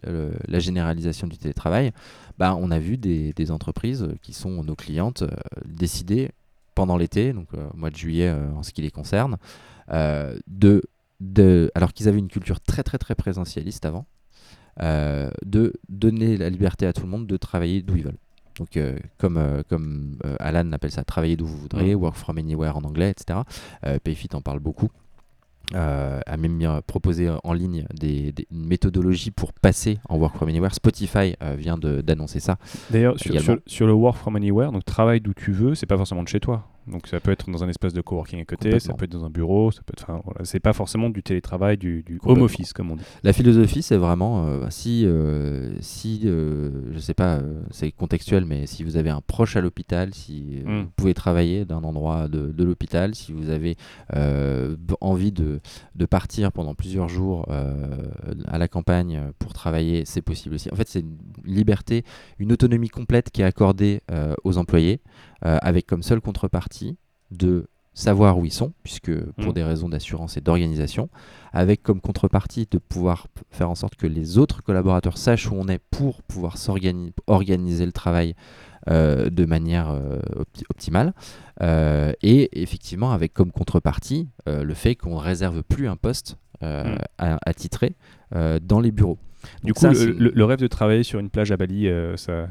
[0.47, 1.91] la généralisation du télétravail,
[2.37, 5.23] bah, on a vu des, entreprises qui sont nos clientes
[5.65, 6.29] décider
[6.77, 9.37] pendant l'été, donc euh, au mois de juillet euh, en ce qui les concerne,
[9.91, 10.83] euh, de,
[11.19, 14.05] de, alors qu'ils avaient une culture très très très présentialiste avant,
[14.79, 18.19] de donner la liberté à tout le monde de travailler d'où ils veulent.
[18.59, 18.79] Donc,
[19.17, 23.39] comme, comme Alan appelle ça, travailler d'où vous voudrez, work from anywhere en anglais, etc.
[24.03, 24.89] Payfit en parle beaucoup.
[25.75, 30.73] Euh, a même proposé en ligne des, une méthodologie pour passer en Work from Anywhere.
[30.73, 32.57] Spotify euh, vient d'annoncer ça.
[32.89, 36.23] D'ailleurs, sur, sur, le Work from Anywhere, donc travail d'où tu veux, c'est pas forcément
[36.23, 36.69] de chez toi.
[36.87, 39.25] Donc ça peut être dans un espace de coworking à côté, ça peut être dans
[39.25, 40.03] un bureau, ça peut être.
[40.03, 43.03] Enfin, voilà, c'est pas forcément du télétravail, du, home office comme on dit.
[43.23, 47.39] La philosophie, c'est vraiment euh, si, euh, si euh, je sais pas,
[47.71, 50.81] c'est contextuel, mais si vous avez un proche à l'hôpital, si hmm.
[50.81, 53.75] vous pouvez travailler d'un endroit de, de l'hôpital, si vous avez
[55.01, 55.59] envie de,
[55.95, 57.47] de, partir pendant plusieurs jours
[58.47, 60.69] à la campagne pour travailler, c'est possible aussi.
[60.71, 62.03] En fait, c'est une liberté,
[62.39, 64.01] une autonomie complète qui est accordée
[64.43, 65.01] aux employés.
[65.45, 66.76] Euh, avec comme seule contrepartie
[67.31, 69.11] de savoir où ils sont, puisque
[69.41, 69.53] pour mm.
[69.53, 71.09] des raisons d'assurance et d'organisation,
[71.51, 75.67] avec comme contrepartie de pouvoir faire en sorte que les autres collaborateurs sachent où on
[75.67, 76.55] est pour pouvoir
[77.25, 78.35] organiser le travail
[78.89, 80.19] euh, de manière euh,
[80.69, 81.13] optimale.
[82.21, 86.97] et effectivement, avec comme contrepartie le fait qu'on ne réserve plus un poste mm.
[87.17, 87.95] à, titrer
[88.31, 89.17] dans les bureaux.
[89.63, 92.47] Du coup, le, rêve de travailler sur une plage à Bali, euh, ça,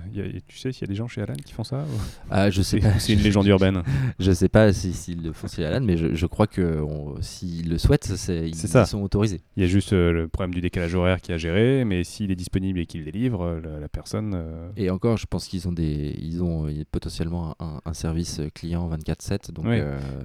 [0.49, 1.85] tu sais s'il y a des gens chez Alan qui font ça
[2.31, 2.99] ah, Je sais pas.
[2.99, 3.83] C'est une légende urbaine.
[4.19, 6.85] je sais pas s'ils le font chez Alan, mais je, crois que
[7.21, 9.41] s'ils le souhaitent, ils, sont autorisés.
[9.57, 12.31] Il y a juste euh, le problème du décalage horaire qui a géré, mais s'il
[12.31, 14.37] est disponible et qu'il délivre, euh, la, personne.
[14.77, 19.65] Et encore, je pense qu'ils ont des, ils ont potentiellement un, service client 24/7, donc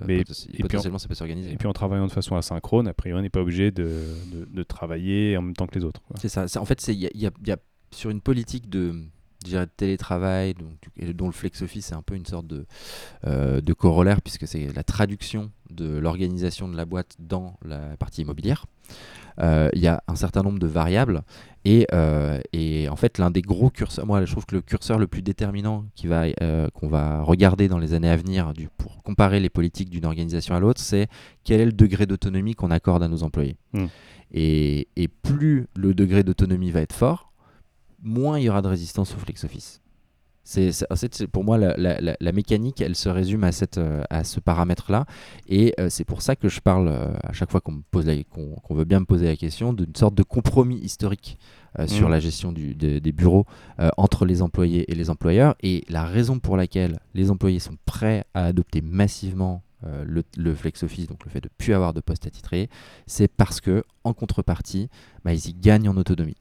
[0.05, 0.23] mais,
[0.59, 1.51] potentiellement ça peut s'organiser.
[1.51, 3.89] Et puis en travaillant de façon asynchrone, a priori, on n'est pas obligé de,
[4.51, 6.01] de, travailler en même temps que les autres.
[6.15, 7.57] C'est ça en fait, il y, a,
[7.91, 9.07] sur une politique de,
[9.77, 10.53] télétravail,
[11.15, 12.45] dont le flex office est un peu une sorte
[13.25, 18.21] euh, de corollaire, puisque c'est la traduction de l'organisation de la boîte dans la partie
[18.21, 18.67] immobilière.
[19.39, 21.23] Euh, il y a un certain nombre de variables
[21.63, 24.97] et, euh, et en fait l'un des gros curseurs, moi je trouve que le curseur
[24.97, 26.25] le plus déterminant va,
[26.73, 30.55] qu'on va regarder dans les années à venir du, pour comparer les politiques d'une organisation
[30.55, 31.07] à l'autre, c'est
[31.43, 33.57] quel est le degré d'autonomie qu'on accorde à nos employés.
[33.73, 33.87] Hmm.
[34.33, 34.87] Et,
[35.23, 37.31] plus le degré d'autonomie va être fort,
[38.01, 39.80] moins il y aura de résistance au flex office.
[40.43, 40.71] C'est,
[41.31, 45.05] pour moi, la, mécanique, elle se résume à, cette, euh, à ce paramètre-là.
[45.47, 48.09] Et euh, c'est pour ça que je parle, euh, à chaque fois qu'on, me pose
[48.29, 51.37] qu'on, veut bien me poser la question, d'une sorte de compromis historique
[51.87, 52.11] sur mmh.
[52.11, 53.45] la gestion des bureaux
[53.95, 55.55] entre les employés et les employeurs.
[55.63, 60.83] Et la raison pour laquelle les employés sont prêts à adopter massivement euh, le, flex
[60.83, 62.69] office, donc le fait de ne plus avoir de poste attitré,
[63.07, 64.89] c'est parce que en contrepartie,
[65.25, 66.37] bah, ils y gagnent en autonomie.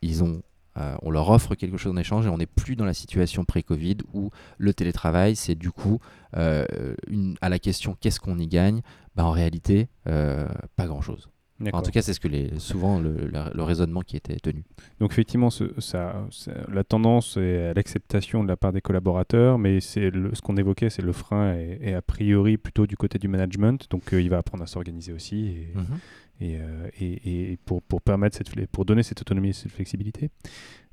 [0.00, 0.40] Ils ont
[0.76, 3.98] on leur offre quelque chose en échange et on n'est plus dans la situation pré-Covid
[4.14, 5.98] où le télétravail, c'est du coup,
[6.34, 8.80] une, à la question qu'est-ce qu'on y gagne?
[9.14, 11.28] Bah, En réalité, pas grand-chose.
[11.72, 14.64] En tout cas, c'est ce que les, souvent le, raisonnement qui était tenu.
[14.98, 16.26] Donc effectivement, ce, ça,
[16.68, 20.90] la tendance est à l'acceptation de la part des collaborateurs, mais c'est ce qu'on évoquait,
[20.90, 23.86] c'est le frein est, a priori plutôt du côté du management.
[23.90, 25.86] Donc euh, il va apprendre à s'organiser aussi et, mhm.
[25.90, 25.94] euh,
[26.40, 26.58] et,
[27.00, 30.30] et, pour, permettre cette, pour donner cette autonomie et cette flexibilité.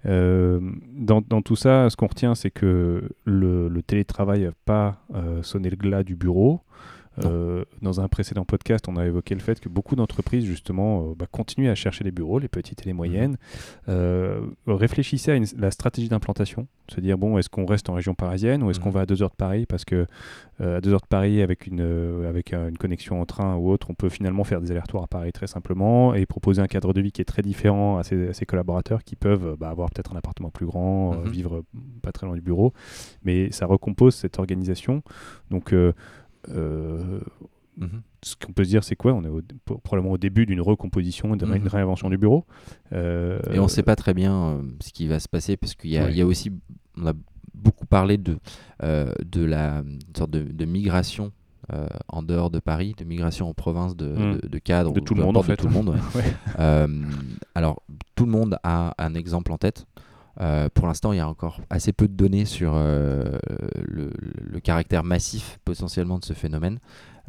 [0.06, 0.60] Euh,
[0.94, 5.04] dans, tout ça, ce qu'on retient, c'est que le, le télétravail n'a pas
[5.42, 6.62] sonné le glas du bureau.
[7.26, 11.16] Euh, dans un précédent podcast, on a évoqué le fait que beaucoup d'entreprises, justement, euh,
[11.18, 13.32] bah, continuent à chercher les bureaux, les petites et les moyennes.
[13.32, 13.38] Mhm.
[13.90, 18.64] Euh, réfléchissez à la stratégie d'implantation, se dire, bon, est-ce qu'on reste en région parisienne
[18.64, 18.96] ou est-ce qu'on mhm.
[18.96, 20.06] va à deux heures de Paris Parce que
[20.60, 21.82] à deux heures de Paris, avec, une,
[22.28, 25.32] avec une connexion en train ou autre, on peut finalement faire des allers-retours à Paris
[25.32, 29.04] très simplement et proposer un cadre de vie qui est très différent à ses, collaborateurs
[29.04, 31.30] qui peuvent bah, avoir peut-être un appartement plus grand, mhm.
[31.30, 31.64] vivre
[32.02, 32.74] pas très loin du bureau.
[33.24, 35.04] Mais ça recompose cette organisation.
[35.52, 35.74] Donc,
[36.50, 37.20] euh,
[37.78, 38.02] mhm.
[38.24, 39.14] Ce qu'on peut se dire, c'est quoi?
[39.14, 41.68] On est probablement au début d'une recomposition d'une mhm.
[41.68, 42.46] réinvention du bureau.
[42.94, 45.76] Euh, et on ne sait pas très bien euh, ce qui va se passer, parce
[45.76, 46.52] qu'il y, y, a aussi,
[46.98, 47.14] on a
[47.54, 48.38] beaucoup parlé de,
[48.82, 49.84] de la
[50.16, 51.32] sorte de, migration
[52.08, 54.40] en dehors de Paris, de migration en province de, mhm.
[54.42, 54.94] de, cadres.
[54.94, 55.58] De tout le monde, en fait.
[55.58, 55.96] Tout le monde,
[57.56, 57.82] alors,
[58.16, 59.86] tout le monde a un exemple en tête.
[60.40, 63.38] Euh, pour l'instant, il y a encore assez peu de données sur euh,
[63.84, 64.12] le,
[64.64, 66.80] caractère massif potentiellement de ce phénomène.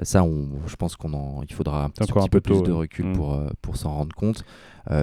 [0.02, 3.12] Ça, on, je pense qu'il faudra un petit, peu plus de recul mm.
[3.14, 4.44] pour, euh, pour s'en rendre compte.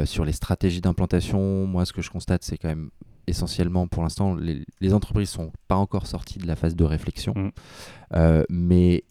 [0.06, 2.90] sur les stratégies d'implantation, moi, ce que je constate, c'est quand même
[3.28, 7.34] essentiellement, pour l'instant, les, les, entreprises sont pas encore sorties de la phase de réflexion,
[7.36, 8.44] mm.
[8.50, 9.04] mais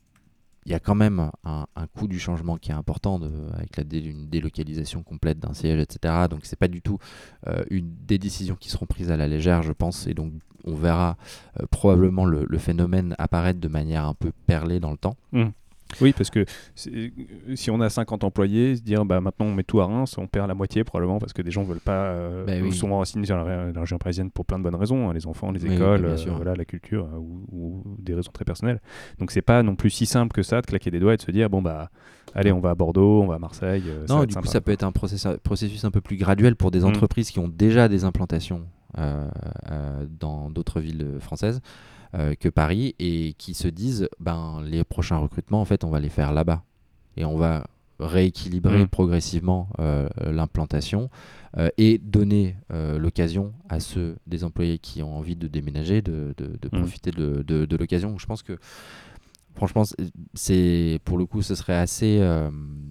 [0.67, 3.21] il y a quand même un, coût du changement qui est important
[3.55, 6.27] avec la une délocalisation complète d'un siège, etc.
[6.31, 6.99] Donc c'est pas du tout
[7.47, 10.33] euh, une des décisions qui seront prises à la légère, je pense, et donc
[10.65, 11.17] on verra
[11.61, 15.17] euh, probablement le, phénomène apparaître de manière un peu perlée dans le temps.
[15.33, 15.45] Mmh.
[16.01, 19.81] Oui, parce que si on a 50 employés, se dire bah, maintenant on met tout
[19.81, 22.73] à Reims, on perd la moitié probablement parce que des gens veulent pas, euh, bah
[22.73, 25.65] sont assignés sur la, région parisienne pour plein de bonnes raisons, hein, les enfants, les
[25.67, 28.81] écoles, euh, voilà, la culture euh, ou, des raisons très personnelles.
[29.19, 31.23] Donc c'est pas non plus si simple que ça de claquer des doigts et de
[31.23, 31.91] se dire bon bah
[32.35, 33.85] allez on va à Bordeaux, on va à Marseille.
[34.09, 36.81] non, du coup ça peut être un processus, processus un peu plus graduel pour des
[36.81, 36.85] mmh.
[36.85, 38.67] entreprises qui ont déjà des implantations
[38.97, 41.61] dans d'autres villes françaises.
[42.15, 45.99] Euh, que Paris et qui se disent ben les prochains recrutements en fait on va
[45.99, 46.63] les faire là-bas
[47.17, 47.67] et on va
[47.99, 48.89] rééquilibrer mmh.
[48.89, 51.11] progressivement euh, l'implantation
[51.57, 56.47] euh, et donner l'occasion à ceux des employés qui ont envie de déménager de, de,
[56.47, 56.79] mmh.
[56.79, 58.17] profiter de, de l'occasion.
[58.19, 58.59] Je pense que
[59.57, 59.83] franchement,
[60.35, 62.21] c'est pour le coup, ce serait assez,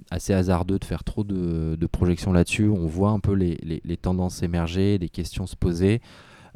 [0.10, 2.68] assez hasardeux de faire trop de, projections là-dessus.
[2.68, 6.02] On voit un peu les, les, les, tendances émerger, les questions se poser.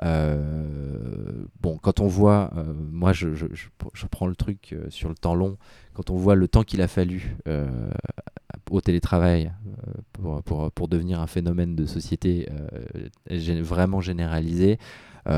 [0.04, 5.10] Euh, bon, quand on voit, euh, moi je, je, je, prends le truc euh, sur
[5.10, 5.58] le temps long,
[5.94, 7.36] quand on voit le temps qu'il a fallu
[8.70, 9.52] au télétravail
[10.14, 12.48] pour, pour, pour, devenir un phénomène de société
[13.62, 14.78] vraiment généralisé,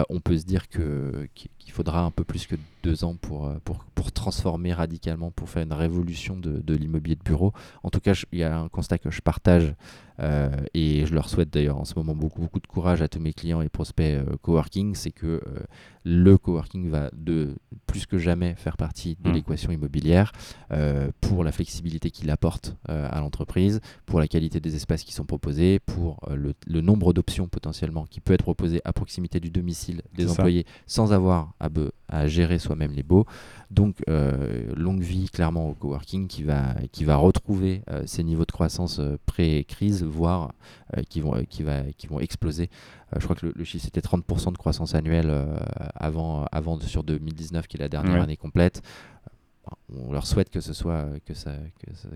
[0.10, 3.86] on peut se dire que, qu'il faudra un peu plus que deux ans pour, pour,
[3.95, 7.53] pour transformer radicalement, pour faire une révolution de, de l'immobilier de bureau.
[7.84, 9.74] En tout cas, il y a un constat que je partage
[10.20, 13.20] euh, et je leur souhaite d'ailleurs en ce moment beaucoup, beaucoup de courage à tous
[13.20, 15.41] mes clients et prospects euh, coworking, c'est que euh,
[16.03, 17.55] le coworking va de
[17.88, 19.34] plus que jamais faire partie de mmh.
[19.34, 20.32] l'équation immobilière
[21.22, 25.80] pour la flexibilité qu'il apporte à l'entreprise, pour la qualité des espaces qui sont proposés,
[25.80, 30.65] pour le, nombre d'options potentiellement qui peut être proposé à proximité du domicile des employés
[30.88, 31.70] sans avoir à,
[32.07, 33.26] à gérer soi-même les baux.
[33.72, 38.45] Donc, euh, longue vie clairement au coworking qui va, qui va retrouver euh, ces niveaux
[38.45, 40.53] de croissance euh, pré-crise, voire
[41.09, 42.70] qui, vont, qui, va, qui vont exploser.
[43.15, 45.32] je crois que le, chiffre c'était 30% de croissance annuelle
[45.93, 48.82] avant, avant sur 2019, qui est la dernière année complète
[49.93, 51.53] on leur souhaite que ce soit que ça,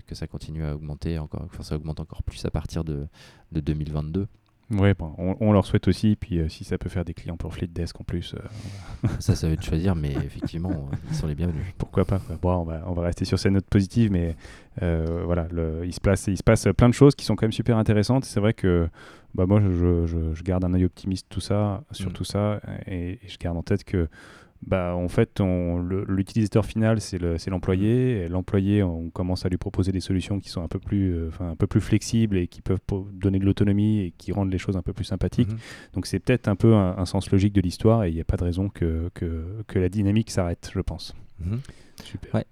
[0.07, 3.07] que ça, continue à augmenter encore, que ça augmente encore plus à partir de,
[3.51, 4.27] de 2022.
[4.71, 6.15] Oui, on, leur souhaite aussi.
[6.15, 8.33] Puis euh, si ça peut faire des clients pour Desk en plus.
[8.33, 11.65] Euh, ça, ça va être choisir, mais effectivement, euh, ils sont les bienvenus.
[11.77, 14.35] Pourquoi pas Bon, on va, on va rester sur cette note positive, mais
[14.79, 17.51] voilà, le, il, se passe, il se passe plein de choses qui sont quand même
[17.51, 18.25] super intéressantes.
[18.25, 18.87] C'est vrai que
[19.35, 22.13] bah, moi, je, je, garde un œil optimiste tout ça, sur mm.
[22.13, 24.07] tout ça, et, je garde en tête que
[24.67, 25.41] bah, en fait,
[26.07, 28.27] l'utilisateur final, c'est l'employé.
[28.27, 31.55] L'employé, on commence à lui proposer des solutions qui sont un peu plus, euh, un
[31.55, 32.79] peu plus flexibles et qui peuvent
[33.13, 35.51] donner de l'autonomie et qui rendent les choses un peu plus sympathiques.
[35.51, 35.57] Mhm.
[35.93, 38.37] Donc c'est peut-être un peu un, sens logique de l'histoire et il n'y a pas
[38.37, 41.13] de raison que, que, que la dynamique s'arrête, je pense.
[41.39, 41.59] Mhm.
[42.03, 42.43] Super.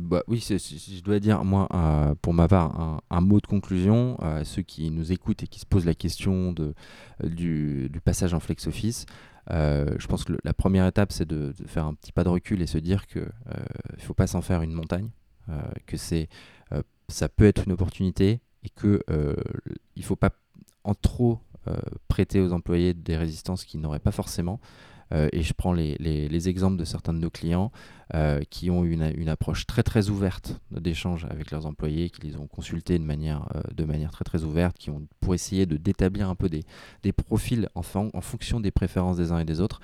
[0.00, 4.44] bah, oui, je dois dire, moi, euh, pour ma part, un, mot de conclusion à
[4.44, 6.74] ceux qui nous écoutent et qui se posent la question de,
[7.22, 9.06] du, passage en flex office.
[9.50, 12.66] Je pense que la première étape, c'est de, faire un petit pas de recul et
[12.66, 15.10] se dire qu'il ne faut pas s'en faire une montagne,
[15.86, 16.28] que c'est,
[17.08, 20.30] ça peut être une opportunité et qu'il ne faut pas
[20.84, 21.40] en trop
[22.08, 24.60] prêter aux employés des résistances qu'ils n'auraient pas forcément.
[25.12, 27.72] Euh, et je prends les, les, exemples de certains de nos clients
[28.14, 32.36] euh, qui ont une, une approche très très ouverte d'échange avec leurs employés, qui les
[32.36, 36.28] ont consultés de manière, euh, de manière très très ouverte, qui ont pour essayer d'établir
[36.28, 36.64] un peu des,
[37.02, 39.80] des profils en, en, fonction des préférences des uns et des autres,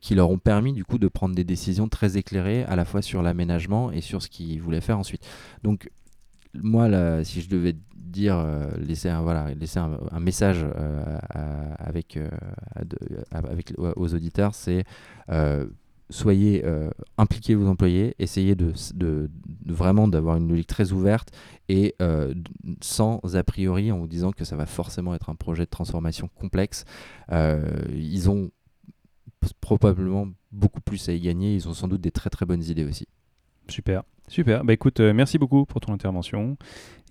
[0.00, 3.02] qui leur ont permis du coup de prendre des décisions très éclairées à la fois
[3.02, 5.26] sur l'aménagement et sur ce qu'ils voulaient faire ensuite.
[5.64, 5.90] Donc
[6.62, 7.76] moi, si je devais
[8.16, 11.18] dire, euh, laisser, un, message euh,
[11.78, 14.84] avec, euh, aux auditeurs, c'est
[16.08, 16.64] soyez
[17.18, 19.30] impliqués vos employés, essayez de,
[19.66, 21.30] vraiment d'avoir une logique très ouverte
[21.68, 21.94] et
[22.80, 26.28] sans a priori en vous disant que ça va forcément être un projet de transformation
[26.28, 26.84] complexe.
[27.30, 28.50] ils ont
[29.60, 32.84] probablement beaucoup plus à y gagner, ils ont sans doute des très très bonnes idées
[32.84, 33.08] aussi.
[33.68, 34.04] Super.
[34.28, 34.64] Super.
[34.64, 36.56] Bah écoute, euh, merci beaucoup pour ton intervention.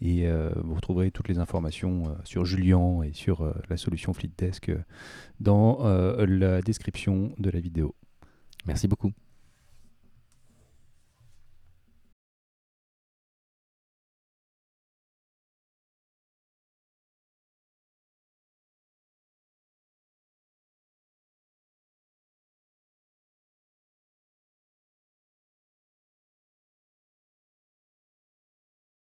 [0.01, 4.71] Et euh, vous retrouverez toutes les informations euh, sur Julien et sur la solution FleetDesk
[5.39, 7.95] dans la description de la vidéo.
[8.65, 9.11] Merci beaucoup.